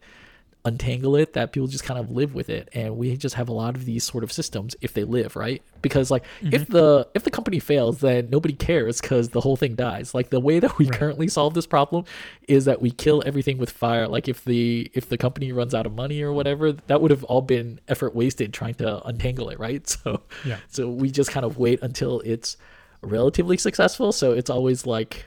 [0.67, 2.69] untangle it that people just kind of live with it.
[2.73, 5.61] And we just have a lot of these sort of systems if they live right?
[5.81, 6.53] Because like mm-hmm.
[6.53, 10.13] if the if the company fails then nobody cares because the whole thing dies.
[10.13, 10.99] Like the way that we right.
[10.99, 12.05] currently solve this problem
[12.47, 14.07] is that we kill everything with fire.
[14.07, 17.23] Like if the if the company runs out of money or whatever that would have
[17.25, 19.77] all been effort wasted trying to untangle it right?
[19.97, 20.57] So yeah.
[20.67, 22.57] so we just kind of wait until it's
[23.01, 24.11] relatively successful.
[24.11, 25.25] So it's always like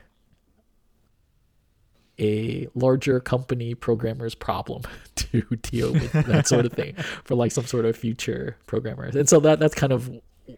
[2.20, 4.82] a larger company programmer's problem
[5.16, 9.16] to deal with that sort of thing for like some sort of future programmers.
[9.16, 10.10] And so that that's kind of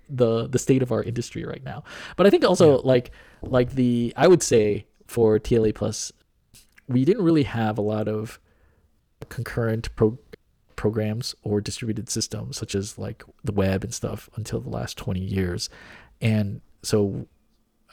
[0.08, 1.84] the the state of our industry right now.
[2.16, 2.82] But I think also yeah.
[2.84, 3.10] like
[3.42, 6.12] like the I would say for TLA plus
[6.88, 8.40] we didn't really have a lot of
[9.28, 10.18] concurrent pro-
[10.76, 15.20] programs or distributed systems such as like the web and stuff until the last 20
[15.20, 15.70] years.
[16.20, 17.28] And so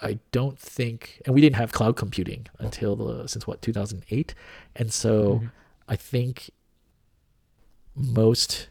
[0.02, 4.34] I don't think, and we didn't have cloud computing until the since what 2008,
[4.76, 5.48] and so Mm-hmm.
[5.90, 6.52] I think
[7.96, 8.70] most.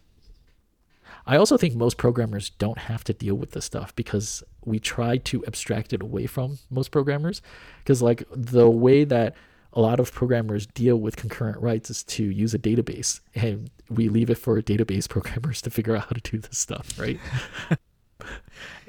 [1.27, 5.19] I also think most programmers don't have to deal with this stuff because we try
[5.19, 7.43] to abstract it away from most programmers.
[7.81, 9.35] Because like the way that
[9.75, 14.09] a lot of programmers deal with concurrent writes is to use a database, and we
[14.09, 17.21] leave it for database programmers to figure out how to do this stuff, right?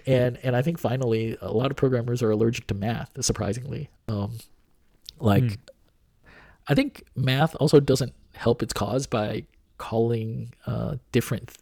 [0.10, 3.90] and and I think finally a lot of programmers are allergic to math, surprisingly.
[4.08, 4.38] Um,
[5.20, 5.54] like Hmm.
[6.68, 9.44] I think math also doesn't help its cause by
[9.78, 11.58] calling uh, different th-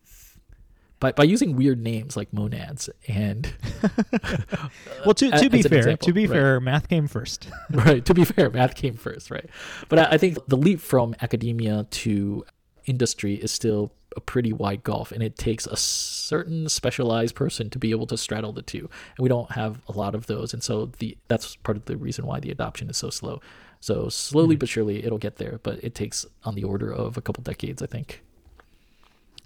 [1.00, 3.54] by by using weird names like monads and
[5.06, 6.34] Well, to, to be fair, example, to be right.
[6.36, 7.48] fair, math came first.
[7.72, 9.50] right to be fair math came first right
[9.90, 12.46] but I, I think the leap from academia to
[12.86, 17.80] industry is still a pretty wide gulf and it takes a certain specialized person to
[17.80, 20.62] be able to straddle the two and we don't have a lot of those and
[20.64, 23.40] so the that's part of the reason why the adoption is so slow
[23.80, 27.22] so slowly but surely it'll get there but it takes on the order of a
[27.22, 28.22] couple decades i think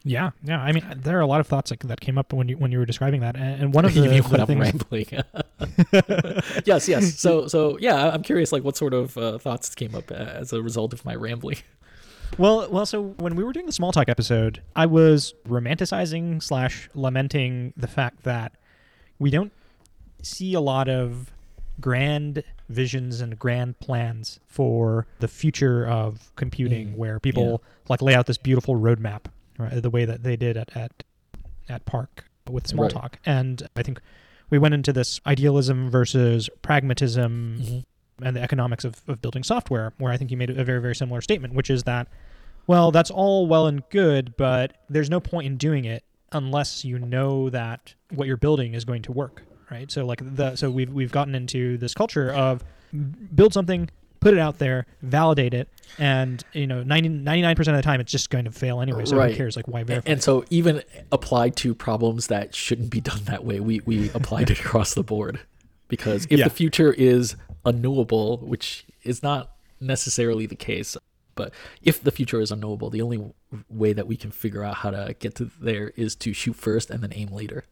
[0.03, 0.59] Yeah, yeah.
[0.59, 2.71] I mean, there are a lot of thoughts that, that came up when you when
[2.71, 4.59] you were describing that, and, one of the, you the things.
[4.59, 5.05] rambling
[6.65, 10.09] yes yes so so yeah i'm curious like what sort of uh, thoughts came up
[10.11, 11.57] as a result of my rambling
[12.37, 12.85] Well, well.
[12.85, 18.23] So when we were doing the Smalltalk episode, I was romanticizing slash lamenting the fact
[18.23, 18.53] that
[19.19, 19.51] we don't
[20.23, 21.31] see a lot of
[21.79, 28.15] grand visions and grand plans for the future of computing, Mm, where people like lay
[28.15, 29.25] out this beautiful roadmap,
[29.57, 29.81] right?
[29.81, 31.03] The way that they did at at
[31.69, 32.91] at PARC with small Right.
[32.93, 34.01] talk, and I think
[34.49, 37.85] we went into this idealism versus pragmatism Mhm.
[38.23, 40.95] And the economics of, of building software, where I think you made a very, very
[40.95, 42.07] similar statement, which is that,
[42.67, 46.97] well, that's all well and good, but there's no point in doing it unless you
[46.97, 49.91] know that what you're building is going to work, right?
[49.91, 52.63] So like the so we've we've gotten into this culture of
[53.35, 53.89] build something,
[54.21, 58.11] put it out there, validate it, and you know 99 percent of the time it's
[58.11, 59.03] just going to fail anyway.
[59.05, 59.31] So Right.
[59.31, 59.55] who cares?
[59.57, 60.09] Like why verify?
[60.11, 64.49] And so even applied to problems that shouldn't be done that way, we we applied
[64.49, 65.39] it across the board.
[65.89, 66.45] Because if Yeah.
[66.45, 70.97] the future is unknowable, which is not necessarily the case,
[71.35, 73.33] but if the future is unknowable, the only
[73.69, 76.89] way that we can figure out how to get to there is to shoot first
[76.89, 77.65] and then aim later.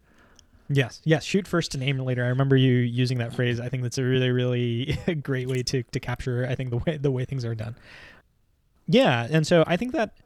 [0.69, 1.23] Yes, yes.
[1.23, 2.23] Shoot first and aim later.
[2.23, 3.60] I remember you using that phrase.
[3.60, 6.45] I think that's a really, really great way to to capture.
[6.47, 7.75] I think the way the way things are done.
[8.88, 10.17] Yeah, and so I think that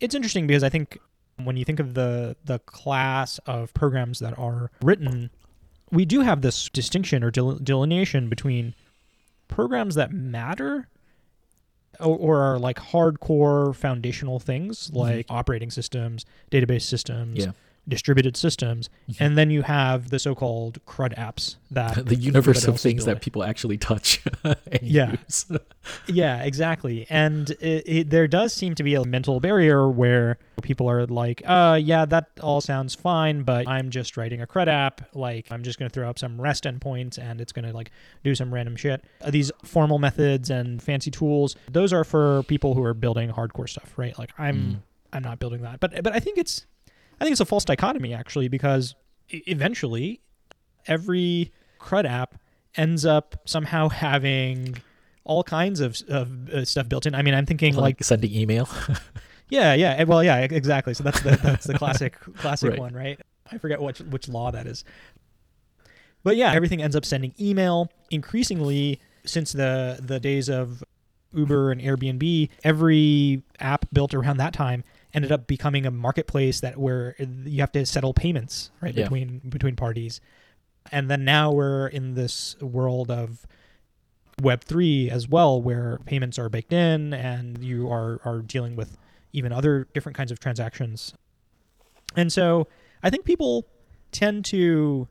[0.00, 0.98] it's interesting because I think
[1.42, 5.30] when you think of the the class of programs that are written,
[5.90, 8.74] we do have this distinction or del- delineation between
[9.54, 10.88] programs that matter
[12.00, 14.98] or, or are like hardcore foundational things mm-hmm.
[14.98, 17.52] like operating systems, database systems, Yeah.
[17.88, 23.04] Distributed systems, and then you have the so-called CRUD apps that the universe of things
[23.06, 24.22] that people actually touch
[24.82, 25.16] Yeah.
[26.06, 27.06] Yeah, exactly.
[27.10, 31.42] And it, it, there does seem to be a mental barrier where people are like,
[31.44, 35.00] uh, yeah, that all sounds fine, but I'm just writing a CRUD app.
[35.12, 37.90] Like, I'm just going to throw up some REST endpoints and it's going to like
[38.22, 39.04] do some random shit.
[39.20, 43.68] Uh, These formal methods and fancy tools, those are for people who are building hardcore
[43.68, 44.16] stuff, right?
[44.18, 44.78] Like, I'm Mm.
[45.14, 45.78] I'm not building that.
[45.78, 46.64] But but I think it's
[47.22, 48.96] I think it's a false dichotomy actually because
[49.28, 50.20] eventually
[50.88, 52.34] every CRUD app
[52.76, 54.76] ends up somehow having
[55.22, 57.14] all kinds of, of uh, stuff built in.
[57.14, 58.68] I mean, I'm thinking like, like sending email.
[59.50, 60.94] yeah, yeah, eh, well, yeah, exactly.
[60.94, 62.78] So that's the that's the classic classic Right.
[62.80, 63.20] one, right?
[63.52, 64.82] I forget which which law that is.
[66.24, 67.88] But yeah, everything ends up sending email.
[68.10, 70.82] Increasingly, since the the days of
[71.32, 74.82] Uber and Airbnb, every app built around that time
[75.14, 79.04] ended up becoming a marketplace that where you have to settle payments right Yeah.
[79.04, 80.20] between between parties.
[80.90, 83.46] And then now we're in this world of
[84.40, 88.96] Web three as well, where payments are baked in and you are are dealing with
[89.32, 91.14] even other different kinds of transactions.
[92.16, 92.66] And so
[93.02, 93.66] I think people
[94.10, 95.08] tend to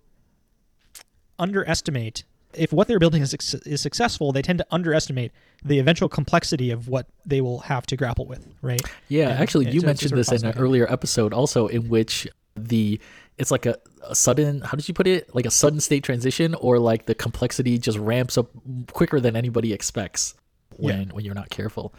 [1.39, 3.33] underestimate if what they're building is,
[3.65, 5.31] is successful, they tend to underestimate
[5.63, 8.81] the eventual complexity of what they will have to grapple with, right?
[9.07, 12.99] Yeah, Yeah, actually, it's- you mentioned this in an earlier episode, also in which the
[13.37, 16.53] it's like a, a sudden how did you put it like a sudden state transition
[16.55, 18.49] or like the complexity just ramps up
[18.91, 20.36] quicker than anybody expects
[20.76, 21.93] when when you're not careful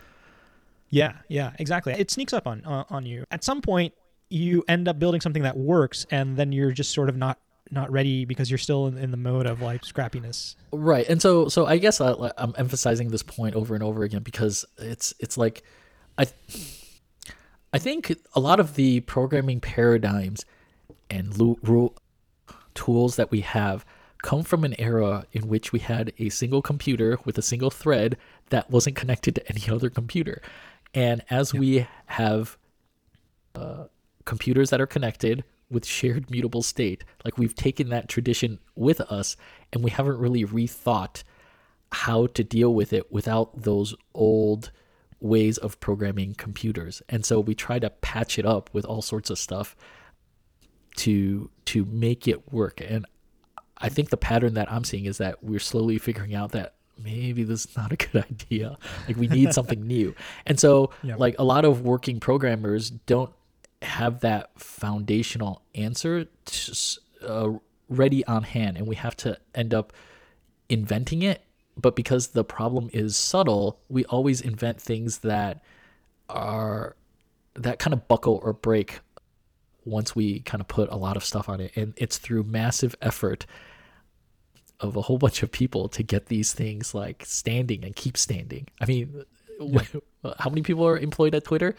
[0.90, 1.94] Yeah, yeah, exactly.
[1.94, 3.24] It sneaks up on on on you.
[3.30, 3.94] At some point,
[4.28, 7.38] you end up building something that works, and then you're just sort of not
[7.72, 10.54] not ready because you're still in, in the mode of like scrappiness.
[10.72, 14.22] right and so so i guess I, i'm emphasizing this point over and over again
[14.22, 15.62] because it's it's like
[16.18, 16.26] i
[17.72, 20.44] i think a lot of the programming paradigms
[21.10, 21.96] and lu- rule
[22.74, 23.84] tools that we have
[24.22, 28.16] come from an era in which we had a single computer with a single thread
[28.50, 30.40] that wasn't connected to any other computer.
[30.94, 32.56] And as we have
[33.54, 33.84] uh,
[34.24, 39.36] computers that are connected with shared mutable state, like we've taken that tradition with us
[39.72, 41.22] and we haven't really rethought
[41.92, 44.70] how to deal with it without those old
[45.20, 47.02] ways of programming computers.
[47.08, 49.76] And so we try to patch it up with all sorts of stuff
[50.96, 52.80] to to make it work.
[52.86, 53.06] And
[53.78, 57.42] I think the pattern that I'm seeing is that we're slowly figuring out that maybe
[57.42, 58.78] this is not a good idea.
[59.08, 60.14] Like we need something new.
[60.46, 61.18] And so Yep.
[61.18, 63.32] like a lot of working programmers don't
[63.82, 67.52] have that foundational answer to, uh,
[67.88, 69.92] ready on hand and we have to end up
[70.68, 71.42] inventing it.
[71.76, 75.62] But because the problem is subtle we always invent things that
[76.28, 76.96] are
[77.54, 79.00] that kind of buckle or break
[79.84, 81.72] once we kind of put a lot of stuff on it.
[81.76, 83.46] And it's through massive effort
[84.80, 88.68] of a whole bunch of people to get these things like standing and keep standing.
[88.80, 89.24] I mean
[90.38, 91.74] how many people are employed at twitter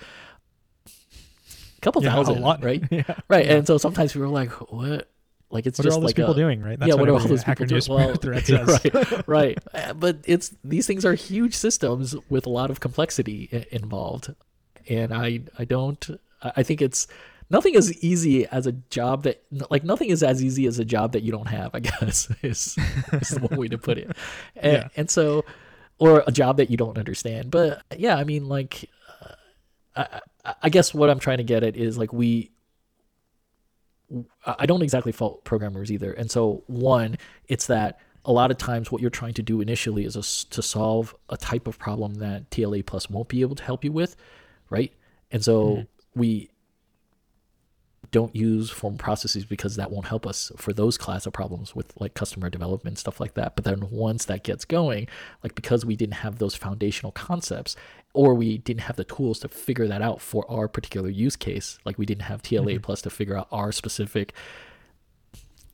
[1.84, 2.64] couple Yeah, a thousand lot.
[2.64, 3.04] right yeah.
[3.28, 5.10] right and so sometimes people are like what
[5.52, 6.80] like it's What are just all those like people a, doing, right?
[6.84, 7.82] yeah, what are all those people doing?
[7.88, 9.58] Well, right, right.
[9.72, 14.34] Uh, But it's these things are huge systems with a lot of complexity involved,
[14.90, 16.10] and I I don't
[16.42, 17.06] I think it's
[17.52, 21.12] nothing as easy as a job that like nothing is as easy as a job
[21.12, 21.70] that you don't have.
[21.76, 22.76] I guess is
[23.12, 24.10] is one way to put it,
[24.56, 24.88] and, Yeah.
[24.98, 25.46] and so
[26.00, 27.52] or a job that you don't understand.
[27.52, 28.90] But yeah, I mean like.
[29.96, 30.22] I,
[30.62, 32.52] I- guess what I'm trying to get at is like we
[34.46, 36.14] I don't exactly fault programmers either.
[36.14, 37.18] And so, one,
[37.48, 40.22] it's that a lot of times what you're trying to do initially is a
[40.52, 43.92] to solve a type of problem that TLA Plus won't be able to help you
[43.92, 44.16] with,
[44.70, 44.94] right?
[45.32, 46.20] And so mm-hmm.
[46.20, 46.50] we
[48.12, 51.92] don't use formal processes because that won't help us for those class of problems with
[52.00, 55.08] like customer development stuff like that but then once that gets going
[55.42, 57.76] like because we didn't have those foundational concepts
[58.14, 61.80] or we didn't have the tools to figure that out for our particular use case
[61.86, 62.82] like we didn't have tla mm-hmm.
[62.82, 64.34] plus to figure out our specific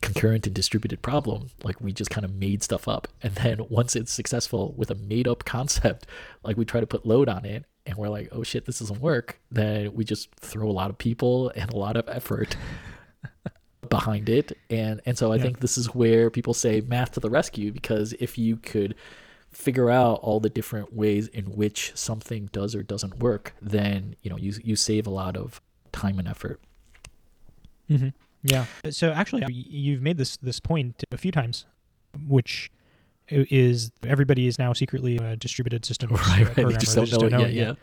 [0.00, 3.08] concurrent and distributed problem like we just kind of made stuff up.
[3.22, 6.06] And then once it's successful with a made up concept
[6.42, 9.00] like we try to put load on it and we're like oh shit this doesn't
[9.00, 12.56] work then we just throw a lot of people and a lot of effort
[13.88, 14.56] behind it.
[14.70, 15.42] And and so i Yeah.
[15.42, 18.94] think this is where people say math to the rescue because if you could
[19.50, 24.30] figure out all the different ways in which something does or doesn't work then you
[24.30, 25.60] know you you save a lot of
[25.92, 26.60] time and effort.
[27.88, 28.08] Hmm
[28.42, 28.66] Yeah.
[28.90, 31.66] So actually, you've made this this point a few times,
[32.26, 32.70] which
[33.28, 36.56] is everybody is now secretly a distributed system right right.
[36.56, 37.66] They just don't know it yet.
[37.66, 37.74] yeah.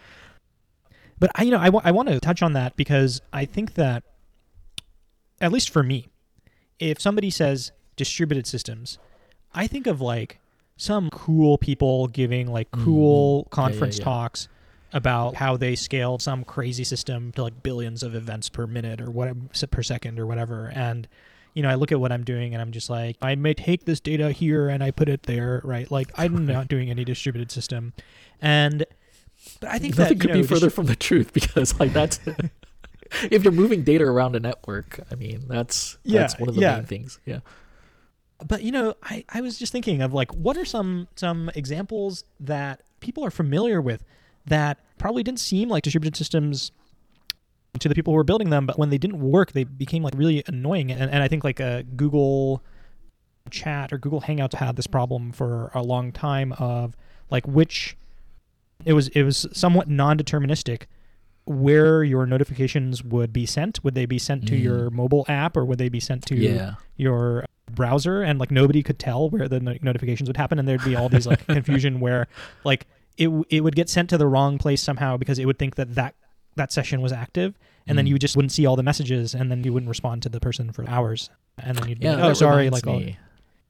[1.20, 4.04] But I, you know, I want to touch on that because I think that,
[5.42, 6.10] at least for me,
[6.78, 9.00] if somebody says distributed systems,
[9.52, 10.40] I think of like
[10.78, 12.84] some cool people giving like Mhm.
[12.86, 14.04] cool Yeah, yeah, conference yeah.
[14.06, 14.48] talks
[14.94, 19.12] about how they scale some crazy system to like billions of events per minute or
[19.12, 21.08] whatever per second or whatever and
[21.54, 23.84] you know i look at what i'm doing and i'm just like i may take
[23.84, 27.52] this data here and i put it there right like i'm not doing any distributed
[27.52, 27.92] system
[28.42, 28.86] and
[29.60, 32.20] but i think nothing that could know, be further from the truth because like that's
[33.30, 36.62] if you're moving data around a network i mean that's Yeah, that's one of the
[36.62, 36.76] yeah.
[36.78, 37.40] main things yeah
[38.46, 42.24] but you know I, I was just thinking of like what are some some examples
[42.40, 44.04] that people are familiar with
[44.46, 46.72] that probably didn't seem like distributed systems
[47.80, 50.14] to the people who were building them but when they didn't work they became like
[50.16, 50.92] really annoying.
[50.92, 52.64] And, and i think like a google
[53.50, 56.96] chat or google hangouts had this problem for a long time of
[57.32, 57.96] like which
[58.86, 60.84] it was it was somewhat non-deterministic
[61.46, 63.82] where your notifications would be sent.
[63.82, 64.64] Would they be sent to Mm.
[64.64, 66.74] your mobile app or would they be sent to yeah.
[66.98, 70.84] your browser and like nobody could tell where the no- notifications would happen and there'd
[70.84, 72.28] be all these like confusion where
[72.64, 72.88] like
[73.18, 75.76] it w- it would get sent to the wrong place somehow because it would think
[75.76, 76.16] that that
[76.56, 78.10] that session was active and then Mm.
[78.10, 80.72] you just wouldn't see all the messages and then you wouldn't respond to the person
[80.72, 83.02] for hours and then you'd be yeah like, oh sorry like oh,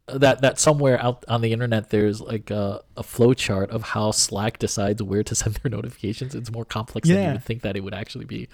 [0.07, 4.11] that that somewhere out on the internet there's like a, a flow chart of how
[4.11, 7.75] slack decides where to send their notifications it's more complex than you would think that
[7.75, 8.47] it would actually be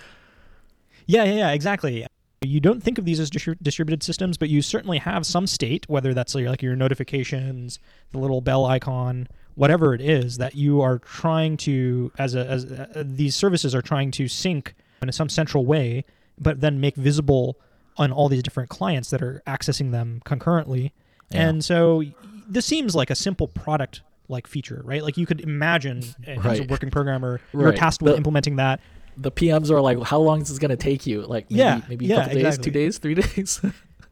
[1.05, 2.07] Yeah, yeah, yeah, exactly.
[2.45, 5.87] You don't think of these as distri- distributed systems, but you certainly have some state,
[5.87, 7.79] whether that's like your notifications,
[8.11, 12.65] the little bell icon, whatever it is that you are trying to, as a, as
[12.65, 16.05] uh, these services are trying to sync in some central way,
[16.39, 17.57] but then make visible
[17.97, 20.91] on all these different clients that are accessing them concurrently.
[21.29, 21.49] Yeah.
[21.49, 22.03] And so
[22.47, 25.03] this seems like a simple product like feature, right?
[25.03, 27.75] Like you could imagine as a working programmer, you're Right.
[27.75, 28.79] tasked with The- implementing that.
[29.17, 31.21] The PMs are like, how long is this gonna take you?
[31.21, 32.63] Like, maybe, Yeah, maybe yeah, a couple days, exactly.
[32.63, 33.61] two days, three days.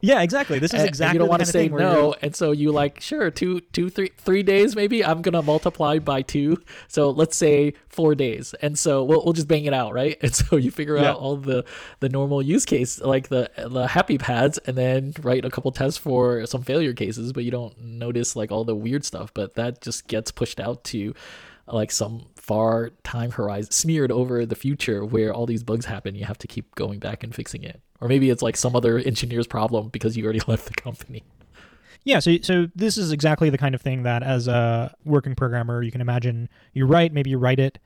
[0.03, 0.57] Yeah, exactly.
[0.57, 2.99] This is and, exactly and you don't want to say no and so you like
[3.01, 7.73] sure two two three three days maybe i'm gonna multiply by two so let's say
[7.87, 10.97] four days and so we'll, we'll just bang it out right and so you figure
[10.97, 11.11] Yeah.
[11.11, 11.63] out all the
[11.99, 15.99] the normal use case like the the happy paths and then write a couple tests
[15.99, 19.81] for some failure cases but you don't notice like all the weird stuff but that
[19.81, 21.13] just gets pushed out to
[21.67, 26.25] like some far time horizon smeared over the future where all these bugs happen you
[26.25, 27.79] have to keep going back and fixing it.
[28.01, 31.23] Or maybe it's like some other engineer's problem because you already left the company.
[32.03, 35.83] Yeah, so so this is exactly the kind of thing that as a working programmer
[35.83, 37.77] you can imagine you write maybe you write it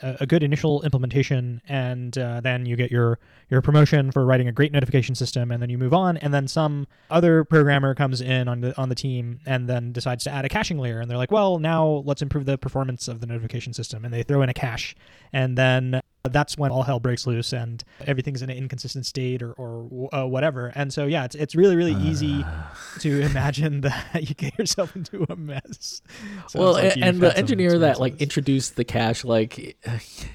[0.00, 3.18] a, good initial implementation and uh, then you get your
[3.50, 6.46] your promotion for writing a great notification system and then you move on and then
[6.46, 10.44] some other programmer comes in on the on the team and then decides to add
[10.44, 13.72] a caching layer and they're like well now let's improve the performance of the notification
[13.72, 14.94] system and they throw in a cache
[15.32, 19.52] and then that's when all hell breaks loose and everything's in an inconsistent state or,
[19.52, 20.72] or uh, whatever.
[20.74, 22.44] And so yeah it's, it's really really easy
[23.00, 26.02] to imagine that you get yourself into a mess.
[26.54, 29.76] Well like and the engineer that like introduced the cache like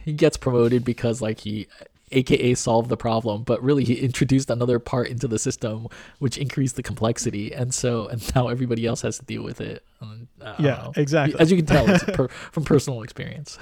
[0.06, 1.68] he gets promoted because like he
[2.12, 5.88] aka solved the problem but really he introduced another part into the system
[6.20, 7.52] which increased the complexity.
[7.54, 9.84] And so and now everybody else has to deal with it.
[10.00, 10.28] Don't
[10.60, 10.94] Yeah, know.
[10.96, 11.40] exactly.
[11.40, 13.58] as you can tell it's per, from personal experience.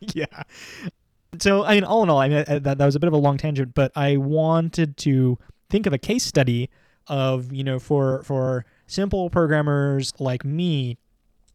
[0.00, 0.26] Yeah.
[1.38, 3.14] So I mean, all in all, I mean uh, that that was a bit of
[3.14, 5.38] a long tangent, but I wanted to
[5.70, 6.70] think of a case study
[7.06, 10.96] of you know for for simple programmers like me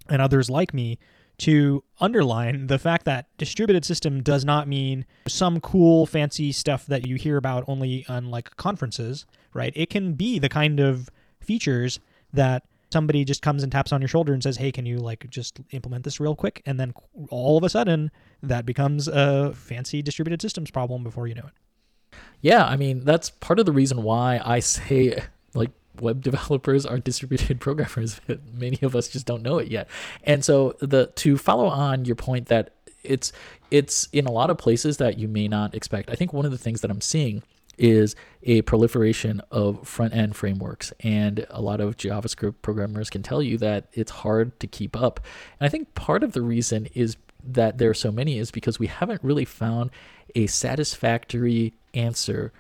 [0.10, 1.00] and others like me
[1.40, 7.08] to underline the fact that distributed system does not mean some cool fancy stuff that
[7.08, 9.74] you hear about only on like conferences right?
[9.76, 11.10] It can be the kind of
[11.40, 12.00] features
[12.34, 15.28] that somebody just comes and taps on your shoulder and says hey can you like
[15.30, 16.62] just implement this real quick?
[16.66, 16.94] And then
[17.30, 18.12] all of a sudden
[18.44, 23.30] that becomes a fancy distributed systems problem before you know it Yeah, I mean that's
[23.30, 25.24] part of the reason why I say
[25.54, 28.20] like web developers are distributed programmers.
[28.54, 29.90] Many of us just don't know it yet.
[30.24, 32.74] And so the to follow on your point that
[33.04, 33.32] it's
[33.72, 36.10] it's in a lot of places that you may not expect.
[36.10, 37.44] I think one of the things that I'm seeing
[37.78, 43.42] is a proliferation of front end frameworks and a lot of JavaScript programmers can tell
[43.42, 45.20] you that it's hard to keep up.
[45.60, 48.80] And I think part of the reason is that there are so many is because
[48.80, 49.92] we haven't really found
[50.36, 52.52] a satisfactory answer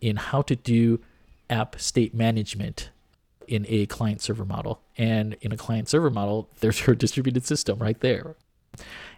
[0.00, 1.00] in how to do
[1.48, 2.90] app state management
[3.46, 4.80] in a client server model.
[4.96, 8.36] And in a client server model, there's your distributed system right there.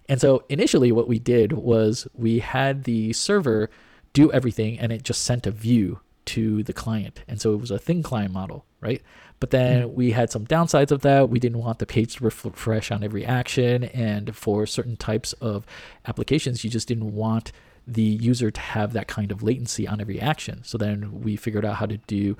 [0.09, 3.71] And so initially, what we did was we had the server
[4.13, 7.23] do everything and it just sent a view to the client.
[7.29, 9.03] And so it was a thin client model, right?
[9.41, 9.95] But then mm.
[9.95, 11.29] we had some downsides of that.
[11.29, 13.85] We didn't want the page to refresh on every action.
[13.85, 15.67] And for certain types of
[16.07, 17.53] applications, you just didn't want
[17.87, 20.65] the user to have that kind of latency on every action.
[20.65, 22.37] So then we figured out how to do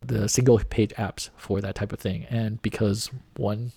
[0.00, 2.24] the single page apps for that type of thing.
[2.28, 3.72] And because one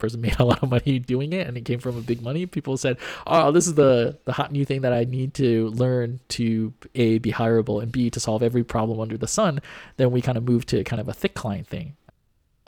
[0.00, 2.46] person made a lot of money doing it and it came from a big money,
[2.46, 6.20] people said, "Oh, this is the the hot new thing that I need to learn
[6.30, 9.60] to a be hireable and b to solve every problem under the sun."
[9.96, 11.96] Then we kind of moved to kind of a thick client thing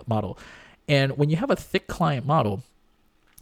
[0.06, 0.38] model.
[0.88, 2.62] And when you have a thick client model,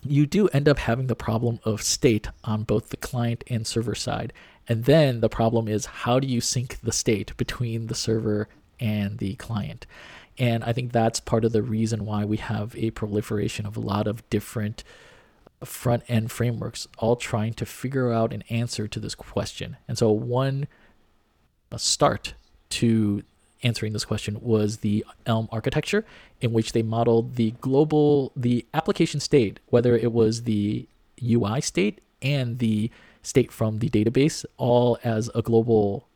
[0.03, 3.95] you do end up having the problem of state on both the client and server
[3.95, 4.33] side.
[4.69, 9.19] And then the problem is how do you sync the state between the server and
[9.19, 9.87] the client?
[10.41, 13.81] And I think that's part of the reason why we have a proliferation of a
[13.81, 14.83] lot of different
[15.63, 19.77] front end frameworks, all trying to figure out an answer to this question.
[19.87, 20.67] And so, one
[21.77, 22.33] start
[22.71, 23.23] to
[23.63, 26.07] answering this question was the Elm architecture,
[26.41, 30.89] in which they modeled the global, the application state, whether it was the
[31.23, 32.91] UI state and the
[33.23, 36.07] state from the database, all as a global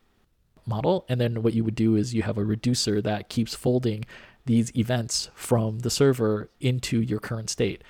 [0.65, 1.05] model.
[1.07, 4.05] And then what you would do is you have a reducer that keeps folding
[4.45, 7.83] these events from the server into your current state.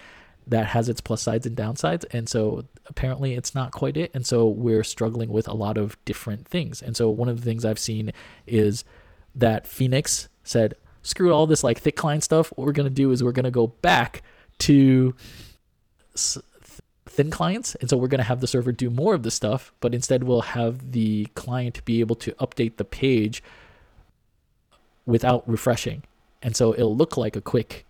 [0.47, 2.05] That has its plus sides and downsides.
[2.11, 4.11] And so apparently it's not quite it.
[4.13, 6.81] And so we're struggling with a lot of different things.
[6.81, 8.11] And so one of the things I've seen
[8.45, 8.83] is
[9.33, 12.51] that Phoenix said, screw all this like thick client stuff.
[12.55, 14.21] What we're going to do is we're going to go back
[14.59, 15.15] to
[17.15, 19.71] thin clients and so we're going to have the server do more of the stuff
[19.79, 23.41] but instead we'll have the client be able to update the page
[25.05, 26.03] without refreshing
[26.41, 27.85] and so it'll look like a quick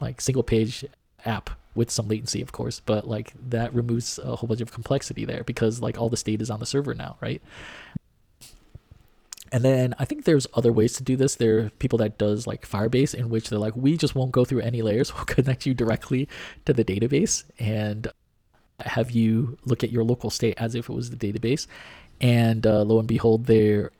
[0.00, 0.84] like single page
[1.24, 5.24] app with some latency of course but like that removes a whole bunch of complexity
[5.24, 7.42] there because like all the state is on the server now right
[9.50, 11.34] and then I think there's other ways to do this.
[11.34, 14.46] There are people that does like Firebase in which they're like, we just won't go
[14.46, 15.12] through any layers.
[15.14, 16.26] We'll connect you directly
[16.64, 18.10] to the database and
[18.86, 21.66] have you look at your local state as if it was the database.
[22.20, 23.90] And uh, lo and behold, there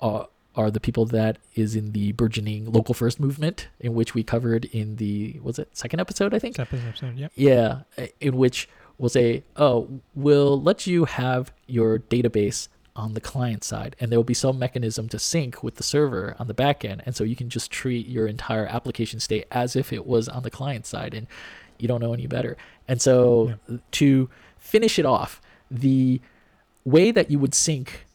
[0.00, 0.24] uh,
[0.54, 4.66] are the people that is in the burgeoning local first movement, in which we covered
[4.66, 6.56] in the was it second episode I think.
[6.56, 7.28] Second episode, yeah.
[7.34, 7.82] Yeah,
[8.20, 8.68] in which
[8.98, 14.18] we'll say, oh, we'll let you have your database on the client side, and there
[14.18, 17.24] will be some mechanism to sync with the server on the back end, and so
[17.24, 20.84] you can just treat your entire application state as if it was on the client
[20.84, 21.26] side, and
[21.82, 22.56] you don't know any better.
[22.88, 23.78] And so yeah.
[23.92, 26.20] to finish it off, the
[26.84, 28.06] way that you would sync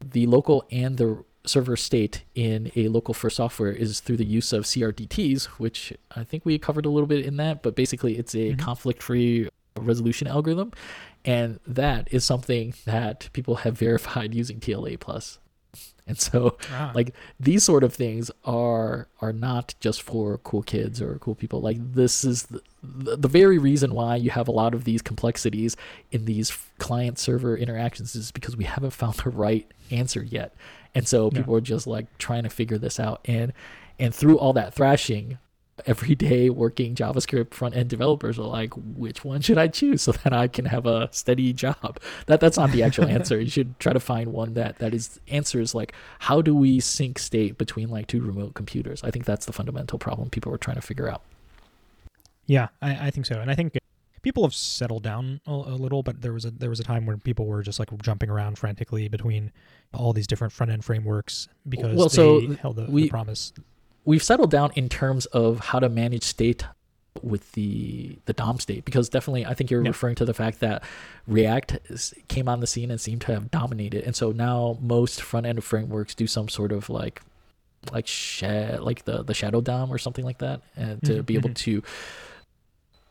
[0.00, 4.52] the local and the server state in a local first software is through the use
[4.52, 8.34] of CRDTs, which I think we covered a little bit in that, but basically it's
[8.34, 8.60] a mm-hmm.
[8.60, 10.72] conflict free resolution algorithm.
[11.24, 15.38] And that is something that people have verified using TLA plus.
[16.06, 16.90] And so ah.
[16.92, 21.60] like these sort of things are are not just for cool kids or cool people.
[21.60, 25.02] Like this is the, the, the very reason why you have a lot of these
[25.02, 25.76] complexities
[26.10, 30.52] in these client server interactions is because we haven't found the right answer yet.
[30.96, 31.58] And so people yeah.
[31.58, 33.52] are just like trying to figure this out and
[34.00, 35.38] and through all that thrashing
[35.86, 40.32] everyday working JavaScript front end developers are like, which one should I choose so that
[40.32, 41.98] I can have a steady job?
[42.26, 43.40] That that's not the actual answer.
[43.40, 47.18] You should try to find one that that is answers like how do we sync
[47.18, 49.02] state between like two remote computers?
[49.04, 51.22] I think that's the fundamental problem people are trying to figure out.
[52.46, 53.78] Yeah, I, I think so, and I think
[54.22, 57.06] people have settled down a, a, little, but there was a there was a time
[57.06, 59.52] when people were just like jumping around frantically between
[59.94, 63.52] all these different front end frameworks because well, they so held the, we, the promise
[64.04, 66.64] we've settled down in terms of how to manage state
[67.22, 69.88] with the the DOM state because definitely I think you're yeah.
[69.88, 70.82] referring to the fact that
[71.26, 71.78] React
[72.28, 75.62] came on the scene and seemed to have dominated, and so now most front end
[75.64, 77.20] frameworks do some sort of like
[77.92, 81.22] like sh- like the the shadow DOM or something like that, and to mm-hmm.
[81.22, 81.80] be able mm-hmm.
[81.80, 81.82] to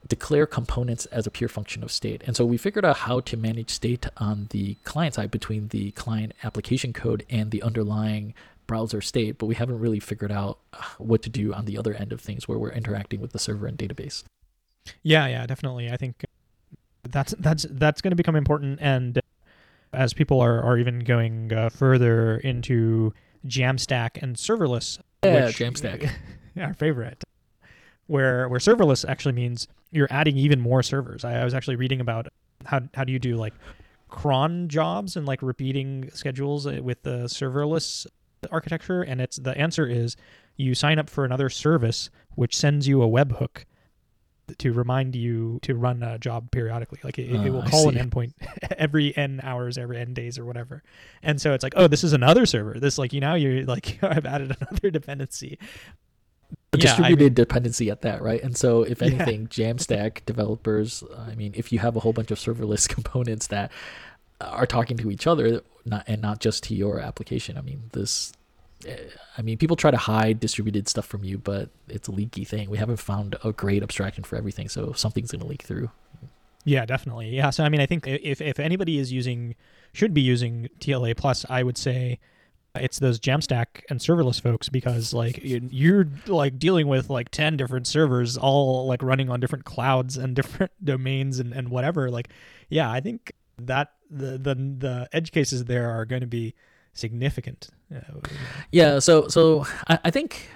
[0.08, 2.24] declare components as a pure function of state.
[2.26, 5.92] And so we figured out how to manage state on the client side between the
[5.92, 8.34] client application code and the underlying
[8.70, 11.96] browser state, but we haven't really figured out uh, what to do on the other
[11.96, 14.24] end of things where we're interacting with the server and database.
[15.02, 15.90] Yeah, yeah, definitely.
[15.90, 16.24] I think
[17.04, 19.20] that's that's that's going to become important, and
[19.92, 23.12] as people are are even going uh, further into
[23.48, 25.00] Jamstack and serverless.
[25.24, 26.08] Yeah, which, Jamstack,
[26.62, 27.24] our favorite.
[28.06, 31.26] Where where serverless actually means you're adding even more servers.
[31.26, 32.28] I, I was actually reading about
[32.66, 33.56] how how do you do like
[34.10, 38.06] cron jobs and like repeating schedules uh, with the serverless
[38.52, 40.16] architecture, and it's the answer is
[40.56, 43.66] you sign up for another service which sends you a webhook
[44.58, 47.00] to remind you to run a job periodically.
[47.04, 48.34] Like it, uh, it will call an endpoint
[48.78, 50.84] every n hours, every n days, or whatever.
[51.22, 52.80] And so it's like, oh, this is another server.
[52.80, 55.58] This like you now you're like I've added another dependency.
[56.72, 58.42] A yeah, distributed I mean, dependency at that, right?
[58.42, 59.74] And so, if anything, yeah.
[59.74, 63.72] Jamstack developers, I mean, if you have a whole bunch of serverless components that
[64.42, 67.58] are talking to each other, not and not just to your application.
[67.58, 68.34] I mean, this.
[68.86, 68.96] Eh,
[69.38, 72.70] I mean, people try to hide distributed stuff from you, but it's a leaky thing.
[72.70, 75.92] We haven't found a great abstraction for everything, so something's going to leak through.
[76.66, 77.30] Yeah, definitely.
[77.30, 79.56] Yeah, so I mean, I think if if anybody is using
[79.94, 82.20] should be using TLA plus, I would say
[82.76, 87.88] it's those Jamstack and serverless folks because like you're like dealing with like 10 different
[87.88, 92.30] servers all like running on different clouds and different domains and, and whatever like
[92.70, 93.34] yeah i think
[93.68, 96.56] that the the the edge cases there are going to be
[96.94, 97.70] significant.
[98.72, 99.00] Yeah.
[99.00, 100.50] So so I, I think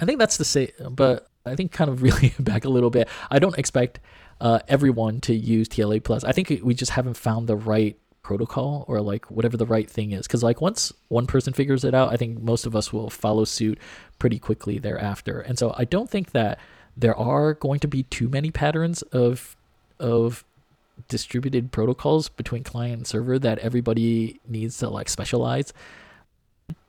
[0.00, 3.08] I think that's the same, but I think kind of really back a little bit.
[3.30, 4.00] I don't expect
[4.40, 6.24] uh, everyone to use TLA plus.
[6.24, 10.12] I think we just haven't found the right protocol or like whatever the right thing
[10.12, 13.10] is because like once one person figures it out i think most of us will
[13.10, 13.78] follow suit
[14.18, 16.58] pretty quickly thereafter and so i don't think that
[16.96, 19.56] there are going to be too many patterns of
[20.00, 20.42] of
[21.08, 25.72] distributed protocols between client and server that everybody needs to like specialize.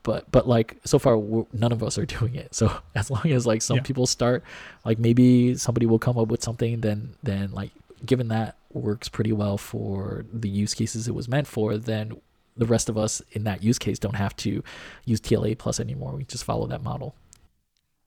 [0.04, 1.18] But but like so far
[1.52, 2.54] none of us are doing it.
[2.54, 3.84] So as long as like some yeah.
[3.84, 4.44] people start
[4.84, 7.72] like maybe somebody will come up with something then then like
[8.06, 12.12] given that works pretty well for the use cases it was meant for then
[12.58, 14.64] the rest of us in that use case don't have to
[15.06, 16.16] use TLA plus anymore.
[16.16, 17.16] We just follow that model.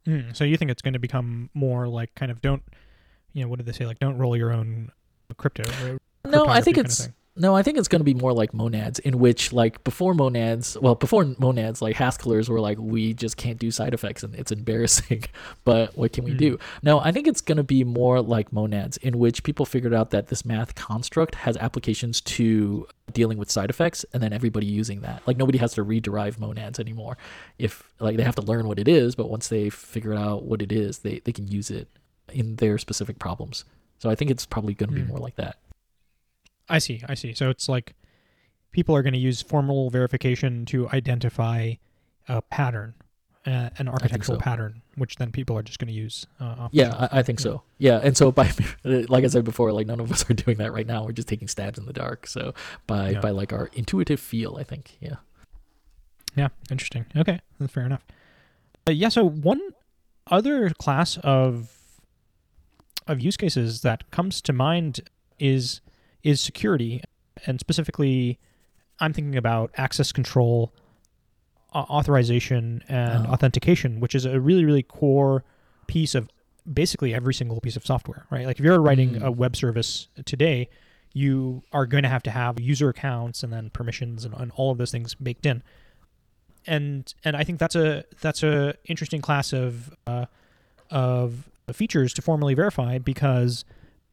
[0.06, 2.62] Mm, so you think it's going to become more like kind of don't
[3.32, 3.86] you know what did they say?
[3.86, 4.90] Like don't roll your own
[5.34, 5.98] crypto.
[6.24, 7.08] No, I think it's
[7.40, 10.76] no, I think it's going to be more like monads, in which like before monads,
[10.80, 14.50] well, before monads, like Haskellers were like, we just can't do side effects, and it's
[14.50, 15.24] embarrassing.
[15.64, 16.38] but what can we mm.
[16.38, 16.58] do?
[16.82, 20.10] No, I think it's going to be more like monads, in which people figured out
[20.10, 25.02] that this math construct has applications to dealing with side effects, and then everybody using
[25.02, 25.22] that.
[25.26, 27.16] Like nobody has to rederive monads anymore.
[27.56, 30.60] If like they have to learn what it is, but once they figure out what
[30.60, 31.88] it is, they they can use it
[32.32, 33.64] in their specific problems.
[33.98, 35.08] So I think it's probably going to be mm.
[35.08, 35.56] more like that.
[36.68, 37.02] I see.
[37.08, 37.34] I see.
[37.34, 37.94] So it's like
[38.72, 41.74] people are going to use formal verification to identify
[42.28, 42.94] a pattern,
[43.46, 44.42] uh, an architectural so.
[44.42, 46.26] pattern, which then people are just going to use.
[46.38, 47.08] Uh, Yeah.
[47.10, 47.62] I, I think so.
[47.78, 48.50] Yeah, and so by
[48.84, 51.04] like I said before, like none of us are doing that right now.
[51.04, 52.26] We're just taking stabs in the dark.
[52.26, 52.54] So
[52.86, 53.20] by Yeah.
[53.20, 54.96] by like our intuitive feel, I think.
[55.00, 55.16] Yeah.
[56.36, 57.06] Yeah, interesting.
[57.16, 58.04] Okay, that's fair enough.
[58.86, 59.60] Uh, yeah, so one
[60.28, 61.77] other class of
[63.08, 65.00] of use cases that comes to mind
[65.38, 65.80] is
[66.22, 67.02] is security,
[67.46, 68.38] and specifically,
[69.00, 70.72] I'm thinking about access control,
[71.72, 73.30] au- authorization, and Oh.
[73.30, 75.44] authentication, which is a really really core
[75.86, 76.28] piece of
[76.72, 78.44] basically every single piece of software, right?
[78.46, 79.22] Like if you're writing Mm.
[79.24, 80.68] a web service today,
[81.14, 84.70] you are going to have to have user accounts and then permissions and, and all
[84.70, 85.62] of those things baked in
[86.66, 90.26] and and I think that's a that's a interesting class of uh,
[90.90, 93.64] of features to formally verify because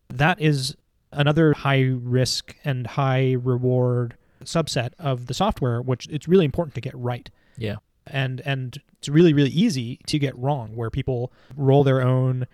[0.09, 0.75] that is
[1.11, 6.81] another high risk and high reward subset of the software, which it's really important to
[6.81, 7.29] get right.
[7.57, 7.77] Yeah.
[8.05, 12.45] And and it's really really easy to get wrong, where people roll their own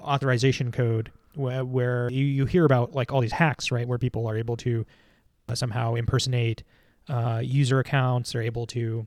[0.00, 4.26] authorization code, where, where you, you hear about like all these hacks, right, where people
[4.26, 4.84] are able to
[5.48, 6.62] uh, somehow impersonate
[7.08, 8.32] uh, user accounts.
[8.32, 9.06] They're able to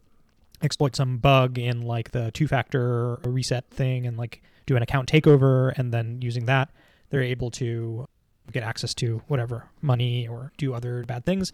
[0.61, 5.74] exploit some bug in like the two-factor reset thing and like do an account takeover,
[5.78, 6.70] and then using that,
[7.09, 8.05] they're able to
[8.51, 11.51] get access to whatever money or do other bad things.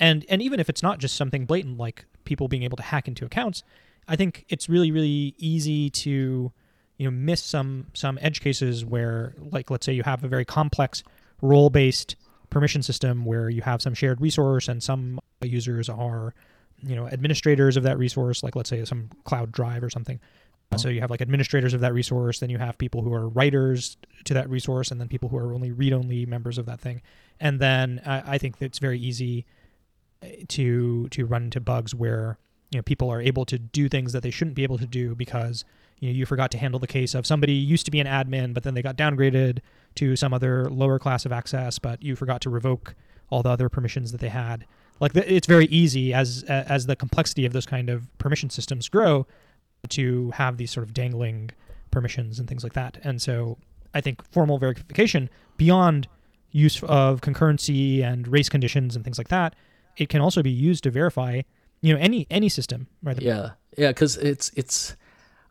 [0.00, 3.06] And and even if it's not just something blatant like people being able to hack
[3.06, 3.62] into accounts,
[4.06, 6.52] I think it's really really easy to
[6.96, 10.44] you know miss some some edge cases where like let's say you have a very
[10.44, 11.02] complex
[11.40, 12.16] role based
[12.50, 16.34] permission system where you have some shared resource and some users are
[16.82, 20.18] you know administrators of that resource like let's say some cloud drive or something
[20.72, 23.28] Uh, so you have like administrators of that resource then you have people who are
[23.28, 26.80] writers to that resource and then people who are only read only members of that
[26.80, 27.00] thing.
[27.40, 29.46] And then I, think it's very easy
[30.22, 32.36] uh, to to run into bugs where
[32.70, 35.14] you know people are able to do things that they shouldn't be able to do
[35.14, 35.64] because
[36.00, 38.52] you know you forgot to handle the case of somebody used to be an admin
[38.52, 39.60] but then they got downgraded
[39.94, 42.94] to some other lower class of access but you forgot to revoke
[43.30, 44.64] all the other permissions that they had.
[45.00, 48.88] Like the, it's very easy as as the complexity of those kind of permission systems
[48.88, 49.26] grow
[49.88, 51.50] to have these sort of dangling
[51.90, 53.56] permissions and things like that and so
[53.94, 56.08] i think formal verification beyond
[56.50, 59.54] use of concurrency and race conditions and things like that
[59.96, 61.40] it can also be used to verify
[61.80, 64.96] you know any any system right Yeah, yeah, because it's it's.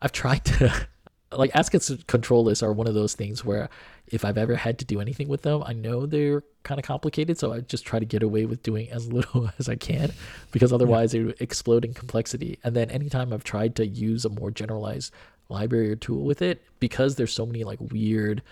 [0.00, 0.72] I've tried to,
[1.32, 3.68] like, access control lists are one of those things where
[4.06, 7.38] if I've ever had to do anything with them, I know they're kind of complicated,
[7.38, 10.12] so I just try to get away with doing as little as I can,
[10.52, 12.58] because otherwise they would explode in complexity.
[12.64, 15.12] And then anytime I've tried to use a more generalized
[15.48, 18.42] library or tool with it, because there's so many like weird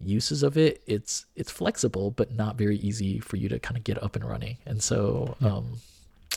[0.00, 3.84] uses of it, it's it's flexible but not very easy for you to kind of
[3.84, 4.56] get up and running.
[4.66, 5.78] And so, um,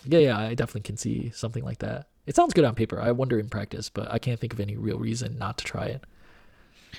[0.05, 2.07] yeah, yeah, I definitely can see something like that.
[2.25, 2.99] It sounds good on paper.
[3.01, 5.85] I wonder in practice, but I can't think of any real reason not to try
[5.85, 6.03] it.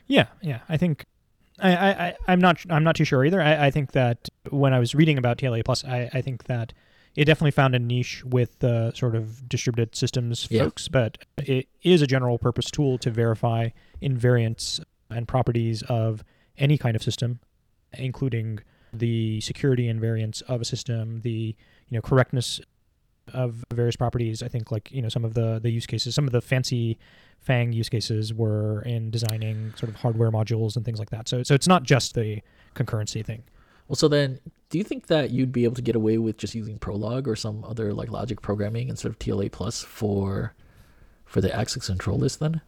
[0.06, 0.60] Yeah, yeah.
[0.68, 1.04] I think
[1.58, 3.40] I, I, I'm not I'm not too sure either.
[3.40, 6.72] I, I think that when I was reading about TLA plus, I, I think that
[7.16, 10.62] it definitely found a niche with the sort of distributed systems Yeah.
[10.64, 16.22] folks, but it is a general purpose tool to verify invariants and properties of
[16.56, 17.40] any kind of system,
[17.94, 18.60] including
[18.92, 21.54] the security invariants of a system, the
[21.88, 22.60] you know correctness
[23.34, 24.42] of various properties.
[24.42, 26.98] I think like you know some of the the use cases, some of the fancy
[27.46, 31.28] FAANG use cases were in designing sort of hardware modules and things like that.
[31.28, 32.42] So so it's not just the
[32.74, 33.42] concurrency thing.
[33.88, 36.54] Well, so then, do you think that you'd be able to get away with just
[36.54, 40.54] using Prolog or some other like logic programming instead of TLA plus for
[41.24, 42.60] for the access control list then?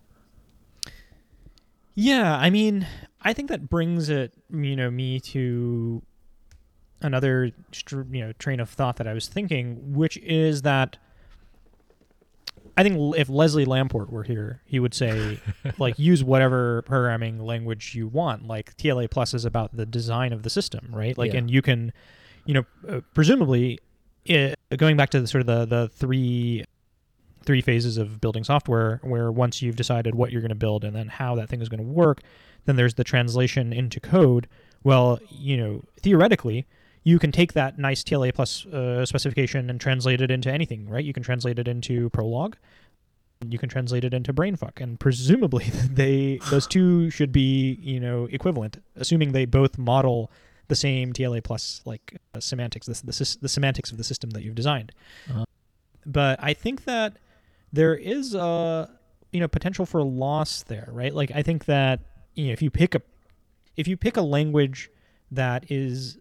[1.94, 2.86] Yeah, I mean,
[3.20, 6.02] I think that brings it, you know, me to
[7.03, 7.50] another,
[8.11, 10.96] you know, train of thought that I was thinking, which is that
[12.76, 15.38] I think if Leslie Lamport were here, he would say,
[15.78, 18.46] like, use whatever programming language you want.
[18.46, 21.16] Like TLA plus is about the design of the system, right?
[21.18, 21.40] Like, Yeah.
[21.40, 21.92] and you can,
[22.46, 23.78] you know, uh, presumably,
[24.24, 26.64] it, going back to the sort of the the three
[27.44, 30.94] three phases of building software where once you've decided what you're going to build and
[30.94, 32.22] then how that thing is going to work
[32.66, 34.46] then there's the translation into code
[34.84, 36.68] well you know theoretically
[37.05, 41.05] you can take that nice tla plus uh, specification and translate it into anything right?
[41.05, 42.55] You can translate it into prolog.
[43.48, 44.80] You can translate it into brainfuck.
[44.80, 50.30] And presumably they those two should be you know equivalent assuming they both model
[50.68, 54.42] the same tla plus like uh, semantics the, the, the semantics of the system that
[54.42, 54.92] you've designed.
[55.28, 55.44] Uh-huh.
[56.07, 57.18] but i think that
[57.72, 58.88] there is a
[59.32, 61.14] you know potential for loss there right?
[61.14, 62.00] Like i think that
[62.34, 63.03] you know if you pick a
[63.76, 64.90] if you pick a language
[65.30, 66.18] that is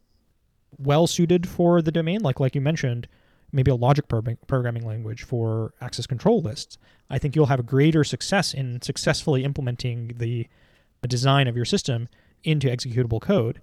[0.77, 3.07] well suited for the domain like like you mentioned
[3.51, 6.77] maybe a logic programming language for access control lists,
[7.09, 10.47] I think you'll have a greater success in successfully implementing the,
[11.01, 12.07] the design of your system
[12.43, 13.61] into executable code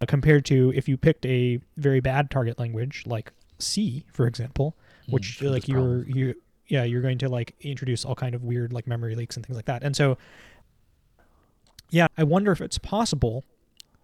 [0.00, 4.76] uh, compared to if you picked a very bad target language like C, for example,
[5.06, 6.34] hmm, which mm, like you're you
[6.68, 9.56] yeah you're going to like introduce all kind of weird like memory leaks and things
[9.56, 9.82] like that.
[9.82, 10.16] And so
[11.90, 13.44] yeah, I wonder if it's possible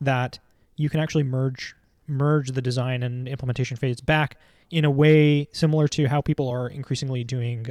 [0.00, 0.38] that
[0.76, 1.74] you can actually merge
[2.06, 4.36] merge the design and implementation phase back
[4.70, 7.66] in a way similar to how people are increasingly doing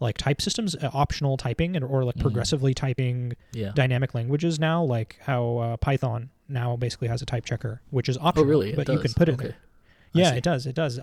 [0.00, 2.20] like type systems, uh, optional typing, and or like mm.
[2.20, 3.72] progressively typing yeah.
[3.74, 8.18] dynamic languages now, like how uh, Python now basically has a type checker, which is
[8.18, 8.72] optional, oh, really?
[8.74, 9.34] but you can put it.
[9.34, 9.48] Okay.
[9.48, 9.56] There.
[10.12, 10.66] Yeah, it does.
[10.66, 11.00] It does.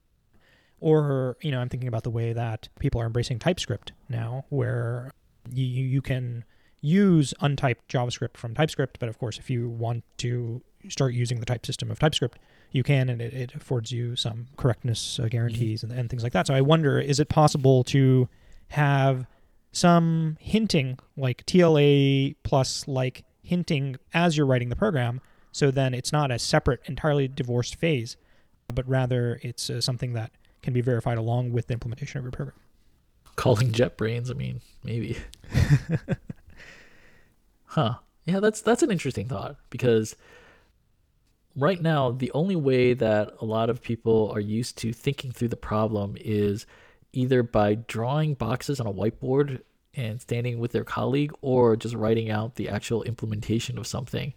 [0.80, 5.12] Or you know, I'm thinking about the way that people are embracing TypeScript now, where
[5.50, 6.44] you you can
[6.82, 11.46] use untyped JavaScript from TypeScript, but of course, if you want to start using the
[11.46, 12.40] type system of TypeScript,
[12.72, 15.92] you can, and it, it affords you some correctness uh, guarantees mm-hmm.
[15.92, 16.48] and, and things like that.
[16.48, 18.28] So I wonder, is it possible to
[18.70, 19.26] have
[19.72, 25.22] some hinting, like TLA plus like hinting as you're writing the program,
[25.52, 28.18] so then it's not a separate, entirely divorced phase,
[28.74, 32.32] but rather it's uh, something that can be verified along with the implementation of your
[32.32, 32.56] program.
[33.36, 35.18] Calling JetBrains, I mean, maybe.
[37.66, 37.96] huh.
[38.26, 40.16] Yeah, that's that's an interesting thought because
[41.56, 45.50] right now the only way that a lot of people are used to thinking through
[45.50, 46.66] the problem is
[47.14, 49.62] either by drawing boxes on a whiteboard
[49.94, 54.34] and standing with their colleague or just writing out the actual implementation of something.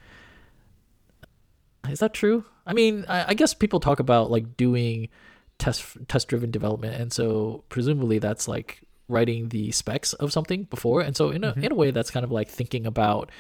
[1.89, 2.45] Is that true?
[2.67, 5.09] I mean, I, I guess people talk about like doing
[5.59, 11.03] test test driven development, and so presumably that's like writing the specs of something before,
[11.03, 11.63] and so in a mm-hmm.
[11.63, 13.31] in a way that's kind of like thinking about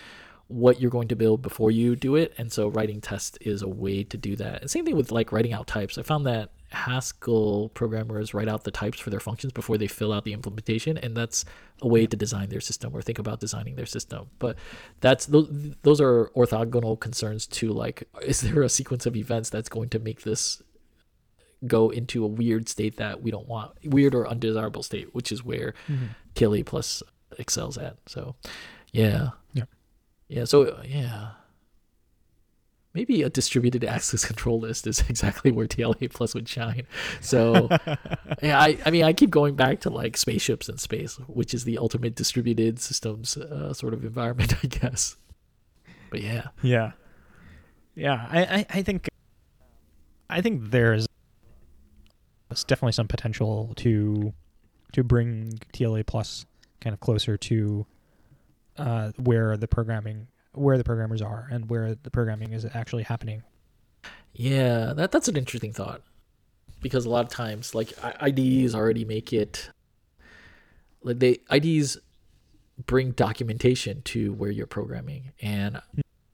[0.48, 2.34] what you're going to build before you do it.
[2.36, 4.60] And so writing tests is a way to do that.
[4.60, 5.96] And same thing with like writing out types.
[5.96, 10.12] I found that Haskell programmers write out the types for their functions before they fill
[10.12, 11.44] out the implementation, and that's
[11.80, 14.28] a way to design their system or think about designing their system.
[14.38, 14.56] But
[15.00, 15.48] that's those,
[15.82, 19.98] those are orthogonal concerns to like, is there a sequence of events that's going to
[19.98, 20.62] make this
[21.66, 25.42] go into a weird state that we don't want, weird or undesirable state, which is
[25.42, 26.06] where mm-hmm.
[26.34, 27.02] TLA plus
[27.38, 27.96] excels at.
[28.06, 28.34] So,
[28.92, 29.30] yeah,
[30.34, 30.44] yeah.
[30.44, 31.30] So yeah.
[32.92, 36.86] Maybe a distributed access control list is exactly where TLA plus would shine.
[37.20, 37.68] So
[38.42, 41.64] yeah, I, I mean I keep going back to like spaceships in space, which is
[41.64, 45.16] the ultimate distributed systems uh, sort of environment, I guess.
[46.10, 46.48] But yeah.
[46.62, 46.92] Yeah.
[47.94, 49.08] Yeah, I, I, I think
[50.28, 51.06] I think there's
[52.66, 54.32] definitely some potential to
[54.94, 56.44] to bring TLA plus
[56.80, 57.86] kind of closer to
[58.78, 63.42] uh, where the programming where the programmers are and where the programming is actually happening.
[64.32, 66.02] Yeah, that that's an interesting thought
[66.80, 69.70] because a lot of times like IDEs already make it
[71.02, 71.98] like they IDEs
[72.86, 75.80] bring documentation to where you're programming and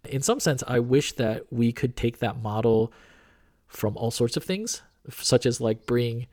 [0.08, 2.92] in some sense I wish that we could take that model
[3.68, 6.26] from all sorts of things such as like bring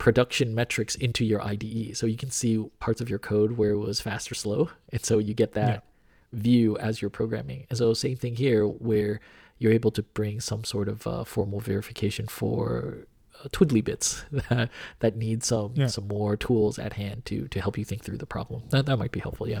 [0.00, 1.94] production metrics into your IDE.
[1.96, 4.70] So you can see parts of your code where it was fast or slow.
[4.90, 5.84] And so you get that
[6.32, 6.40] yeah.
[6.40, 7.66] view as you're programming.
[7.68, 9.20] And so same thing here where
[9.58, 13.06] you're able to bring some sort of uh, formal verification for
[13.44, 14.70] uh, twiddly bits that,
[15.00, 15.86] that need some yeah.
[15.86, 18.62] some more tools at hand to to help you think through the problem.
[18.70, 19.60] That that might be helpful, yeah.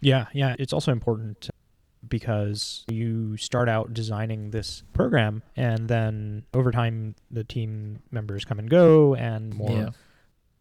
[0.00, 1.50] Yeah, yeah, it's also important
[2.08, 8.58] because you start out designing this program and then over time the team members come
[8.58, 9.90] and go and more yeah.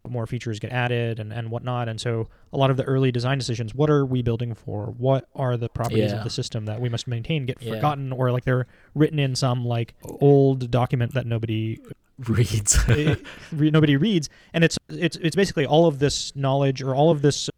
[0.07, 3.37] more features get added and, and whatnot and so a lot of the early design
[3.37, 6.17] decisions what are we building for what are the properties yeah.
[6.17, 7.73] of the system that we must maintain get yeah.
[7.73, 11.79] forgotten or like they're written in some like old document that nobody
[12.27, 13.15] reads eh,
[13.51, 17.49] nobody reads and it's it's it's basically all of this knowledge or all of this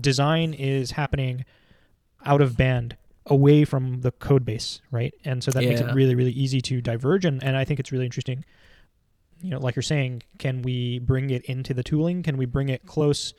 [0.00, 1.44] design is happening
[2.24, 5.14] out of band away from the code base, right?
[5.24, 5.70] And so that yeah.
[5.70, 7.24] makes it really, really easy to diverge.
[7.24, 8.44] And, and I think it's really interesting.
[9.40, 12.22] You know, like you're saying, can we bring it into the tooling?
[12.22, 13.34] Can we bring it close,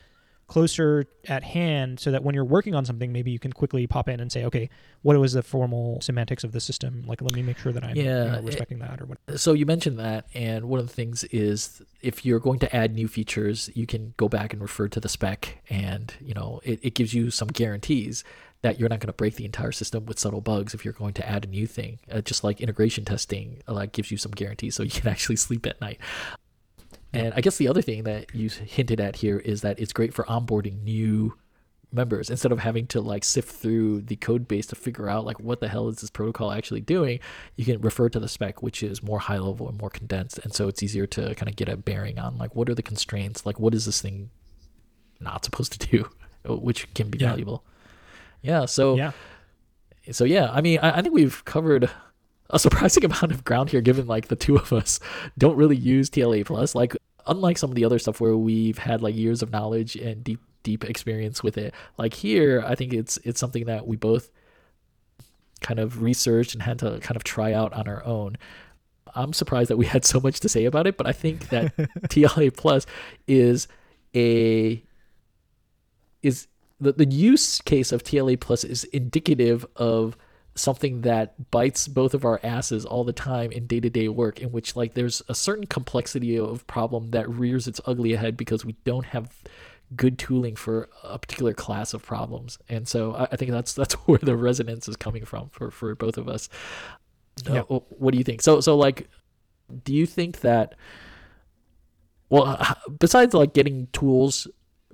[0.48, 4.10] closer at hand, so that when you're working on something, maybe you can quickly pop
[4.10, 4.70] in and say, okay,
[5.02, 7.04] what was the formal semantics of the system?
[7.08, 9.06] Like, let me make sure that I'm yeah, you know, eh, respecting it, that or
[9.06, 9.38] whatever.
[9.38, 12.94] So you mentioned that, and one of the things is if you're going to add
[12.94, 16.80] new features, you can go back and refer to the spec, and you know, it,
[16.84, 18.26] it gives you some guarantees
[18.64, 21.14] that you're not going to break the entire system with subtle bugs if you're going
[21.14, 22.00] to add a new thing.
[22.12, 25.36] Uh, just like integration testing, uh, like gives you some guarantees so you can actually
[25.36, 26.00] sleep at night.
[27.14, 30.14] And I guess the other thing that you hinted at here is that it's great
[30.14, 31.38] for onboarding new
[31.92, 35.40] members instead of having to like sift through the code base to figure out like
[35.40, 37.20] what the hell is this protocol actually doing
[37.56, 40.56] you can refer to the spec which is more high level and more condensed and
[40.56, 43.46] so it's easier to kind of get a bearing on like what are the constraints
[43.46, 44.32] like what is this thing
[45.20, 46.10] not supposed to do
[46.56, 47.30] which can be Yeah.
[47.30, 47.64] valuable
[48.44, 49.12] yeah so Yeah.
[50.12, 51.90] so yeah i mean I, I think we've covered
[52.52, 55.00] a surprising amount of ground here given like the two of us
[55.38, 59.02] don't really use tla plus like unlike some of the other stuff where we've had
[59.02, 63.18] like years of knowledge and deep deep experience with it like here i think it's
[63.24, 64.30] it's something that we both
[65.62, 68.38] kind of researched and had to kind of try out on our own
[69.16, 71.74] i'm surprised that we had so much to say about it but i think that
[72.10, 72.86] tla plus
[73.28, 73.68] is
[74.16, 74.82] a
[76.22, 76.48] is
[76.84, 80.18] the, the use case of TLA plus is indicative of
[80.56, 84.76] something that bites both of our asses all the time in day-to-day work in which
[84.76, 89.08] like there's a certain complexity of problem that rears its ugly head because we don't
[89.08, 89.32] have
[89.96, 92.60] good tooling for a particular class of problems.
[92.70, 95.96] And so i, I think that's that's where the resonance is coming from for for
[95.96, 96.50] both of us.
[97.50, 97.62] Uh, Yeah.
[97.64, 98.42] wh- what do you think?
[98.44, 99.10] So so like
[99.84, 100.76] do you think that
[102.30, 102.58] well
[103.00, 104.48] besides like getting tools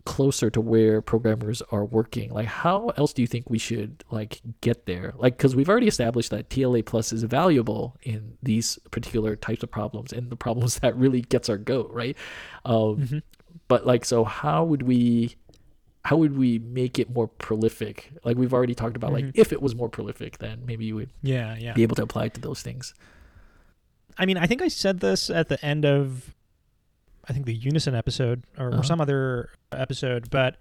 [0.05, 4.41] closer to where programmers are working like how else do you think we should like
[4.61, 9.35] get there like because we've already established that tla plus is valuable in these particular
[9.35, 12.15] types of problems and the problems that really gets our goat right
[12.65, 13.21] um, Mhm.
[13.67, 15.35] but like so how would we
[16.05, 19.31] how would we make it more prolific like we've already talked about like Mhm.
[19.35, 21.55] if it was more prolific then maybe you would Yeah.
[21.59, 21.73] Yeah.
[21.73, 22.93] be able to apply it to those things
[24.17, 26.35] I mean, I think I said this at the end of,
[27.29, 28.81] I think the Unison episode or, or Uh-huh.
[28.83, 30.57] some other episode, but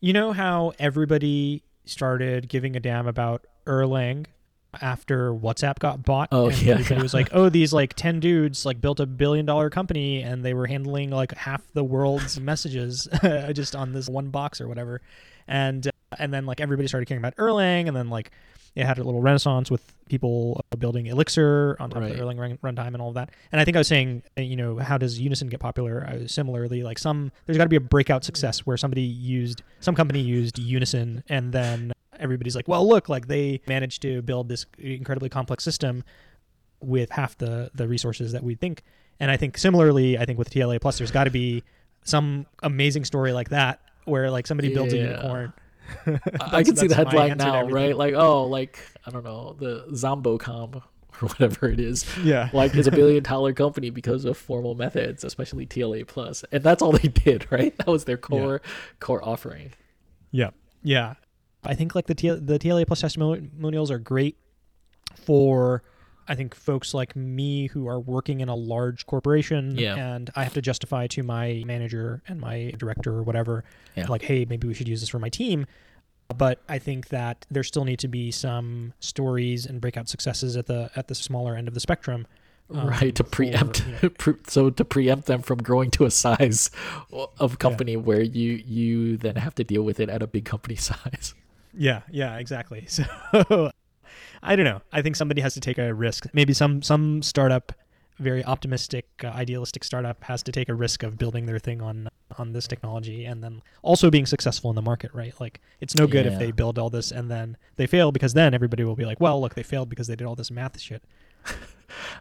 [0.00, 4.26] you know how everybody started giving a damn about Erlang
[4.82, 6.28] after WhatsApp got bought?
[6.32, 7.00] Oh, and yeah, yeah.
[7.02, 10.52] was like, oh, these like 10 dudes like built a billion dollar company and they
[10.52, 13.08] were handling like half the world's messages
[13.54, 15.00] just on this one box or whatever.
[15.48, 18.30] And, uh, and then like everybody started caring about Erlang and then like
[18.76, 22.12] it had a little renaissance with people uh, building Elixir on top Right.
[22.12, 23.30] of Erlang run, runtime and all of that.
[23.50, 26.06] And I think I was saying, uh, you know, how does Unison get popular?
[26.08, 29.62] I was similarly, like some, there's got to be a breakout success where somebody used,
[29.80, 34.48] some company used Unison, and then everybody's like, well, look, like they managed to build
[34.48, 36.04] this incredibly complex system
[36.80, 38.82] with half the the resources that we think.
[39.18, 41.62] And I think similarly, I think with TLA Plus, there's got to be
[42.04, 45.52] some amazing story like that where like somebody builds a unicorn.
[46.40, 47.96] I- can see the headline now, right?
[47.96, 50.76] Like, oh, like I don't know, the Zombocom
[51.22, 52.50] or whatever it is, Yeah.
[52.52, 56.82] like is a billion dollar company because of formal methods, especially TLA plus, and that's
[56.82, 57.76] all they did, right?
[57.78, 58.60] That was their core
[59.00, 59.72] core offering.
[60.30, 60.50] Yeah,
[60.82, 61.14] yeah.
[61.64, 64.36] I think like the the TLA plus testimonials are great
[65.14, 65.82] for
[66.28, 69.96] I think folks like me who are working in a large corporation Yeah.
[69.96, 73.64] and I have to justify to my manager and my director or whatever
[73.96, 74.06] Yeah.
[74.08, 75.66] like hey maybe we should use this for my team
[76.36, 80.66] but I think that there still need to be some stories and breakout successes at
[80.66, 82.26] the at the smaller end of the spectrum
[82.74, 86.04] um, right to for, preempt you know- pre- so to preempt them from growing to
[86.04, 86.70] a size
[87.38, 90.74] of company where you you then have to deal with it at a big company
[90.90, 91.34] size
[91.78, 92.86] Yeah, yeah, exactly.
[92.96, 93.04] So
[94.42, 94.82] I don't know.
[94.92, 96.26] I think somebody has to take a risk.
[96.32, 97.72] Maybe some some startup,
[98.18, 102.08] very optimistic, uh, idealistic startup, has to take a risk of building their thing on
[102.38, 105.34] on this technology and then also being successful in the market, right?
[105.40, 108.52] Like it's no good if they build all this and then they fail because then
[108.52, 111.02] everybody will be like, well, look, they failed because they did all this math shit.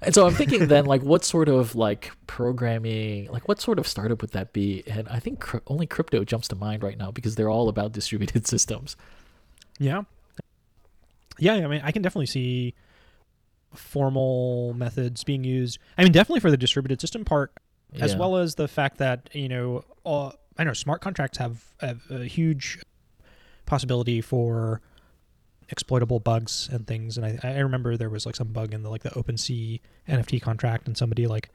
[0.01, 3.87] And so I'm thinking then, like, what sort of like programming, like, what sort of
[3.87, 4.83] startup would that be?
[4.87, 7.91] And I think cr- only crypto jumps to mind right now because they're all about
[7.91, 8.95] distributed systems.
[9.79, 10.03] Yeah.
[11.39, 12.73] Yeah, I mean, I can definitely see
[13.73, 15.79] formal methods being used.
[15.97, 17.51] I mean, definitely for the distributed system part,
[17.99, 18.19] as Yeah.
[18.19, 22.23] well as the fact that you know, uh, I know smart contracts have, have a
[22.25, 22.79] huge
[23.65, 24.81] possibility for
[25.69, 27.17] exploitable bugs and things.
[27.17, 30.41] And I, I remember there was like some bug in the like the OpenSea NFT
[30.41, 31.49] contract, and somebody like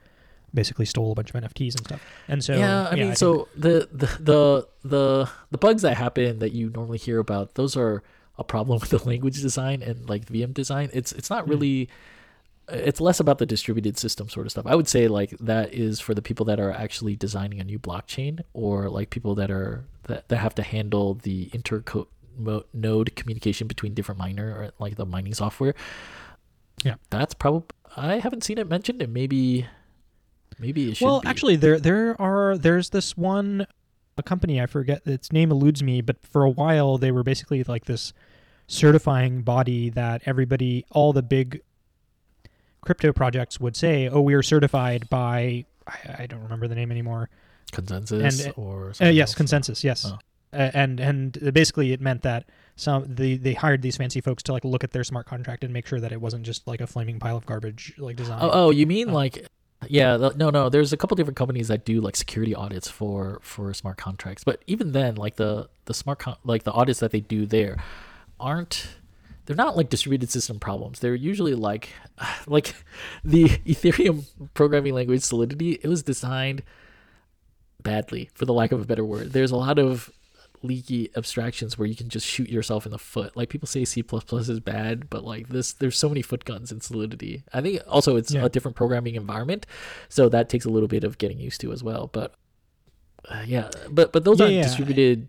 [0.53, 2.01] basically stole a bunch of NFTs and stuff.
[2.27, 6.39] And so yeah, I mean, think- so the, the the the the bugs that happen
[6.39, 8.03] that you normally hear about, those are
[8.41, 10.89] a problem with the language design and like VM design.
[10.93, 11.51] It's it's not Hmm.
[11.51, 11.89] really.
[12.69, 14.65] It's less about the distributed system sort of stuff.
[14.65, 17.77] I would say like that is for the people that are actually designing a new
[17.79, 22.07] blockchain or like people that are that, that have to handle the interco-
[22.73, 25.73] node communication between different miner or like the mining software.
[26.83, 26.95] Yeah.
[27.09, 27.67] that's probably
[27.97, 29.65] I haven't seen it mentioned, and maybe
[30.59, 31.05] maybe it should.
[31.05, 31.27] well be.
[31.27, 33.65] actually there there are there's this one
[34.17, 37.63] a company i forget its name eludes me but for a while they were basically
[37.63, 38.13] like this
[38.71, 41.61] certifying body that everybody all the big
[42.81, 46.89] crypto projects would say oh we are certified by i, I don't remember the name
[46.91, 47.29] anymore
[47.71, 49.35] consensus and, or uh, yes else.
[49.35, 50.17] consensus yes Oh.
[50.53, 52.45] A- and and basically it meant that
[52.75, 55.71] some the they hired these fancy folks to like look at their smart contract and
[55.73, 58.39] make sure that it wasn't just like a flaming pile of garbage like design.
[58.41, 59.13] Oh, oh you mean Oh.
[59.13, 59.45] like
[59.87, 60.69] yeah, th- no, no.
[60.69, 64.61] There's a couple different companies that do like security audits for for smart contracts, but
[64.67, 67.77] even then, like the the smart con- like the audits that they do there
[68.41, 68.87] aren't
[69.45, 70.99] they're not like distributed system problems.
[70.99, 71.89] They're usually like
[72.47, 72.75] like
[73.23, 75.79] the Ethereum programming language Solidity.
[75.81, 76.63] It was designed
[77.81, 79.33] badly, for the lack of a better word.
[79.33, 80.11] There's a lot of
[80.63, 83.35] leaky abstractions where you can just shoot yourself in the foot.
[83.35, 86.81] Like people say C++ is bad, but like this there's so many foot guns in
[86.81, 87.43] Solidity.
[87.51, 88.45] I think also it's Yeah.
[88.45, 89.65] a different programming environment,
[90.09, 92.07] so that takes a little bit of getting used to as well.
[92.13, 92.35] But
[93.27, 94.63] uh, yeah, but but those Yeah, aren't yeah.
[94.63, 95.27] distributed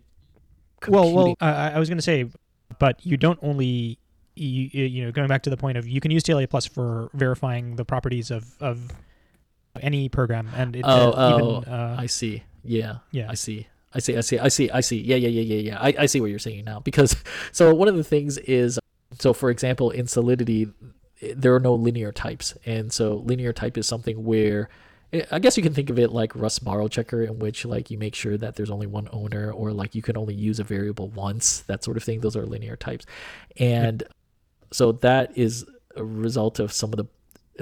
[0.87, 2.29] well, well, I was going to say,
[2.83, 3.97] but you don't only
[4.35, 7.09] you, you know going back to the point of you can use TLA plus for
[7.13, 8.91] verifying the properties of of
[9.79, 12.43] any program and it, Oh, uh, oh, even, uh, I see.
[12.61, 12.97] Yeah.
[13.11, 13.67] yeah I see.
[13.93, 14.17] I see.
[14.17, 14.37] I see.
[14.37, 14.69] I see.
[14.69, 14.99] I see.
[14.99, 15.77] Yeah, yeah, yeah, yeah, yeah.
[15.79, 16.81] I, I see what you're saying now.
[16.81, 17.15] Because
[17.53, 18.77] so one of the things is
[19.17, 20.67] so for example in Solidity
[21.33, 24.67] there are no linear types, and so linear type is something where
[25.31, 27.97] I guess you can think of it like Rust borrow checker, in which like you
[27.97, 31.09] make sure that there's only one owner, or like you can only use a variable
[31.09, 32.21] once, that sort of thing.
[32.21, 33.05] Those are linear types,
[33.57, 34.03] and
[34.71, 37.05] so that is a result of some of the.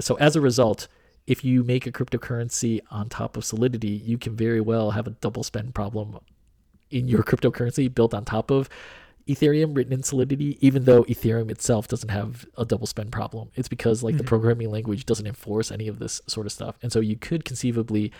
[0.00, 0.88] So as a result,
[1.26, 5.10] if you make a cryptocurrency on top of Solidity, you can very well have a
[5.10, 6.18] double spend problem
[6.90, 8.70] in your cryptocurrency built on top of
[9.28, 13.50] Ethereum written in Solidity, even though Ethereum itself doesn't have a double spend problem.
[13.54, 14.26] It's because like the Mhm.
[14.26, 16.76] programming language doesn't enforce any of this sort of stuff.
[16.82, 18.12] And so you could conceivably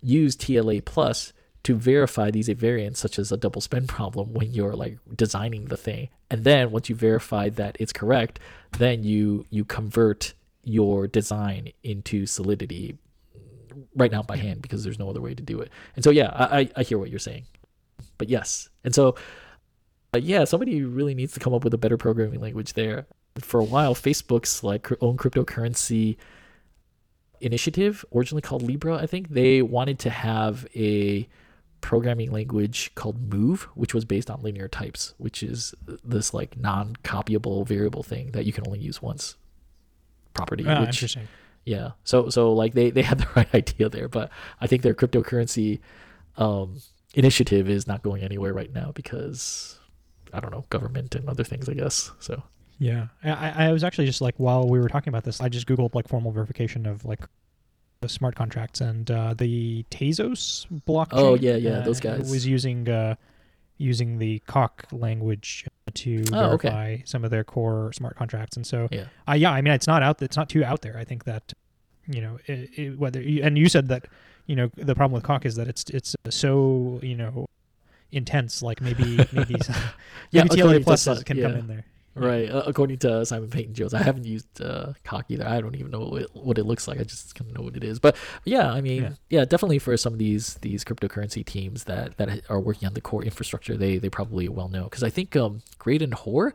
[0.00, 1.32] use TLA plus
[1.64, 5.76] to verify these variants such as a double spend problem when you're like designing the
[5.76, 6.08] thing.
[6.30, 8.38] And then once you verify that it's correct,
[8.78, 12.98] then you you convert your design into Solidity
[13.96, 15.70] right now by hand because there's no other way to do it.
[15.96, 17.44] And so yeah, I I, hear what you're saying.
[18.18, 18.68] But yes.
[18.84, 19.14] And so
[20.22, 23.06] yeah, somebody really needs to come up with a better programming language there.
[23.38, 26.16] For a while, Facebook's like own cryptocurrency
[27.40, 31.28] initiative, originally called Libra, I think, they wanted to have a
[31.80, 37.66] programming language called Move, which was based on linear types, which is this like non-copyable
[37.66, 39.36] variable thing that you can only use once
[40.32, 40.64] property.
[40.66, 41.28] ah, which, interesting
[41.64, 41.92] yeah.
[42.04, 45.80] So so like they they had the right idea there, but I think their cryptocurrency
[46.36, 46.80] um
[47.14, 49.78] initiative is not going anywhere right now because
[50.34, 52.10] I don't know, government and other things, I guess.
[52.20, 52.42] So
[52.78, 55.66] Yeah, I, I- was actually just like while we were talking about this, I just
[55.66, 57.20] googled like formal verification of like
[58.00, 61.08] the smart contracts and uh, the Tezos blockchain.
[61.12, 62.30] Oh, yeah, yeah, uh, those guys.
[62.30, 63.14] was using uh,
[63.78, 65.64] using the Coq language
[65.94, 66.68] to Oh, okay.
[66.68, 69.04] verify some of their core smart contracts, and so yeah.
[69.28, 70.96] uh, yeah, I mean it's not out, it's not too out there.
[70.98, 71.52] I think that
[72.06, 74.06] you know it, it, whether you, and you said that
[74.46, 77.46] you know the problem with Coq is that it's it's so you know
[78.12, 78.62] intense.
[78.62, 79.56] Like maybe maybe
[80.30, 81.84] Yeah, maybe TLA to plus some- can come in there.
[82.16, 82.48] Right.
[82.48, 85.48] Uh, according to Simon Peyton Jones, I haven't used uh, Coq either.
[85.48, 87.00] I don't even know what it, what it looks like.
[87.00, 87.98] I just kind of know what it is.
[87.98, 89.10] But yeah, I mean, Yeah.
[89.30, 89.44] yeah.
[89.44, 93.24] definitely for some of these these cryptocurrency teams that that are working on the core
[93.24, 96.54] infrastructure, they they probably well know because I think um, Graydon Hoare,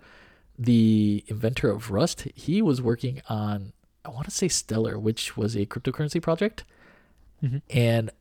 [0.58, 3.74] the inventor of Rust, he was working on
[4.06, 6.64] I want to say Stellar, which was a cryptocurrency project,
[7.44, 7.62] Mhm.
[7.70, 8.12] and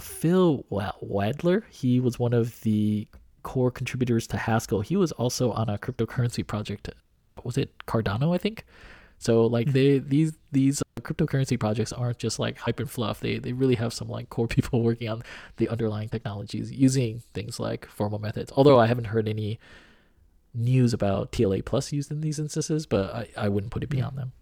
[0.00, 3.06] Phil Wa- Wadler, he was one of the
[3.42, 4.80] core contributors to Haskell.
[4.80, 6.88] He was also on a cryptocurrency project.
[7.44, 8.34] Was it Cardano?
[8.34, 8.64] I think.
[9.18, 9.72] So like Mhm.
[9.72, 13.20] they these these cryptocurrency projects aren't just like hype and fluff.
[13.20, 15.22] They they really have some like core people working on
[15.56, 18.50] the underlying technologies using things like formal methods.
[18.56, 19.58] Although I haven't heard any
[20.54, 24.16] news about TLA plus used in these instances, but I, I wouldn't put it beyond
[24.18, 24.32] them.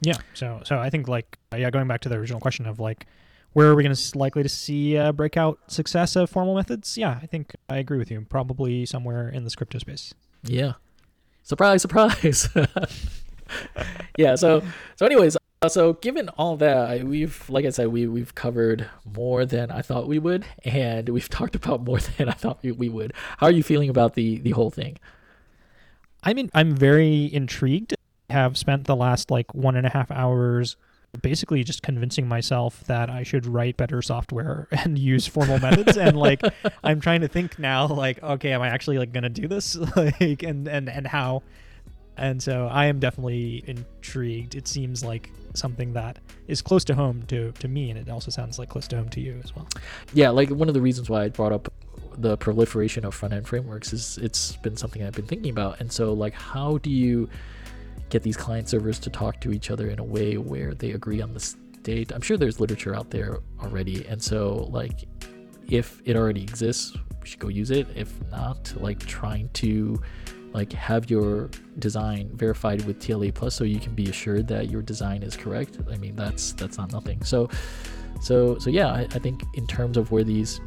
[0.00, 0.16] Yeah.
[0.34, 3.06] So so I think like yeah, going back to the original question of like
[3.52, 6.96] where are we going to likely to see uh, breakout success of formal methods?
[6.98, 8.26] Yeah, I think I agree with you.
[8.28, 10.14] Probably somewhere in the crypto space.
[10.42, 10.74] Yeah.
[11.42, 12.48] Surprise, surprise.
[14.18, 14.62] yeah, so
[14.96, 18.88] so anyways, uh, so given all that, I, we've like I said, we we've covered
[19.04, 22.72] more than I thought we would and we've talked about more than I thought we,
[22.72, 23.12] we would.
[23.38, 24.98] How are you feeling about the the whole thing?
[26.22, 27.94] I mean, I'm very intrigued.
[28.30, 30.76] Have spent the last like one and a half hours
[31.22, 35.96] basically just convincing myself that I should write better software and use formal methods.
[35.96, 36.42] And like
[36.84, 39.76] I'm trying to think now like okay am I actually like going to do this?
[39.96, 41.42] Like and and and how?
[42.16, 44.54] And so I am definitely intrigued.
[44.54, 48.30] It seems like something that is close to home to to me and it also
[48.30, 49.66] sounds like close to home to you as well.
[50.12, 51.72] Yeah, like one of the reasons why I brought up
[52.16, 55.80] the proliferation of front end frameworks is it's been something I've been thinking about.
[55.80, 57.28] And so like how do you
[58.08, 61.20] get these client servers to talk to each other in a way where they agree
[61.20, 62.12] on the state?
[62.12, 64.06] I'm sure there's literature out there already.
[64.06, 65.04] And so like
[65.68, 67.86] if it already exists, we should go use it.
[67.94, 70.00] If not, like trying to
[70.52, 74.82] like have your design verified with TLA plus so you can be assured that your
[74.82, 75.78] design is correct.
[75.90, 77.22] I mean that's that's not nothing.
[77.22, 77.50] So
[78.20, 80.60] so so yeah, I, I think in terms of where these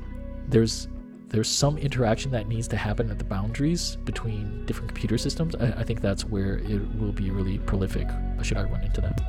[0.47, 0.87] there's
[1.31, 5.55] there's some interaction that needs to happen at the boundaries between different computer systems.
[5.55, 8.07] I, I think that's where it will be really prolific
[8.41, 9.21] should I run into that.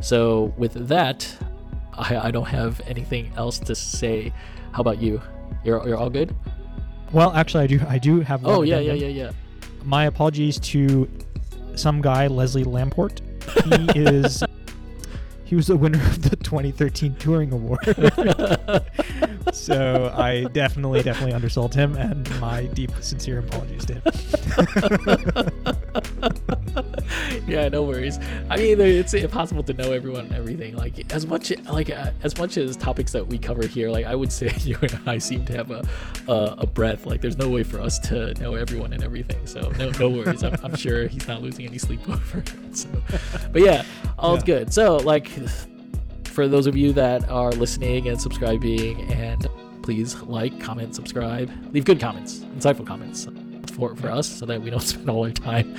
[0.00, 1.28] So with that,
[1.94, 4.32] I, I don't have anything else to say.
[4.72, 5.20] How about you?
[5.64, 6.36] You're, you're all good?
[7.10, 7.80] Well, actually, I do.
[7.88, 8.46] I do have.
[8.46, 9.32] Oh yeah, yeah, yeah, yeah.
[9.84, 11.08] My apologies to
[11.74, 13.20] some guy, Leslie Lamport.
[13.64, 14.42] He is.
[15.44, 17.80] he was the winner of the 2013 Turing Award.
[19.52, 24.02] so I definitely, definitely undersold him, and my deep, sincere apologies to him.
[27.46, 28.18] yeah, no worries.
[28.50, 30.76] I mean, it's impossible to know everyone and everything.
[30.76, 34.14] Like as much, like uh, as much as topics that we cover here, like I
[34.14, 35.82] would say you and I seem to have a
[36.28, 37.06] a, a breadth.
[37.06, 39.46] Like there's no way for us to know everyone and everything.
[39.46, 40.42] So no, no worries.
[40.42, 42.76] I'm, I'm sure he's not losing any sleep over it.
[42.76, 42.88] So,
[43.52, 43.84] but yeah,
[44.18, 44.46] all's yeah.
[44.46, 44.72] good.
[44.72, 45.28] So like
[46.32, 49.46] for those of you that are listening and subscribing, and
[49.82, 53.28] please like, comment, subscribe, leave good comments, insightful comments
[53.72, 55.76] for, for us so that we don't spend all our time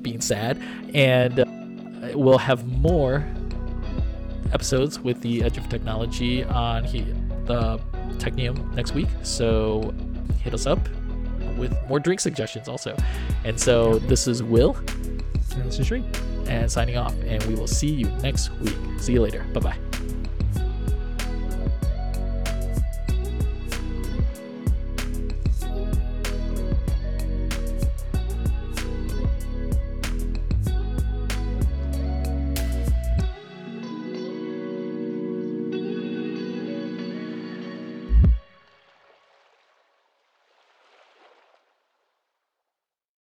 [0.00, 0.60] being sad.
[0.94, 1.46] And uh,
[2.14, 3.26] we'll have more
[4.52, 7.02] episodes with the Edge of Technology on he,
[7.44, 7.78] the
[8.16, 9.08] Technium next week.
[9.22, 9.94] So
[10.42, 10.80] hit us up
[11.56, 12.96] with more drink suggestions also.
[13.44, 14.76] And so this is Wil.
[14.76, 16.04] And this is Sri
[16.48, 17.14] and signing off.
[17.24, 18.76] And we will see you next week.
[18.98, 19.44] See you later.
[19.52, 20.07] Bye bye.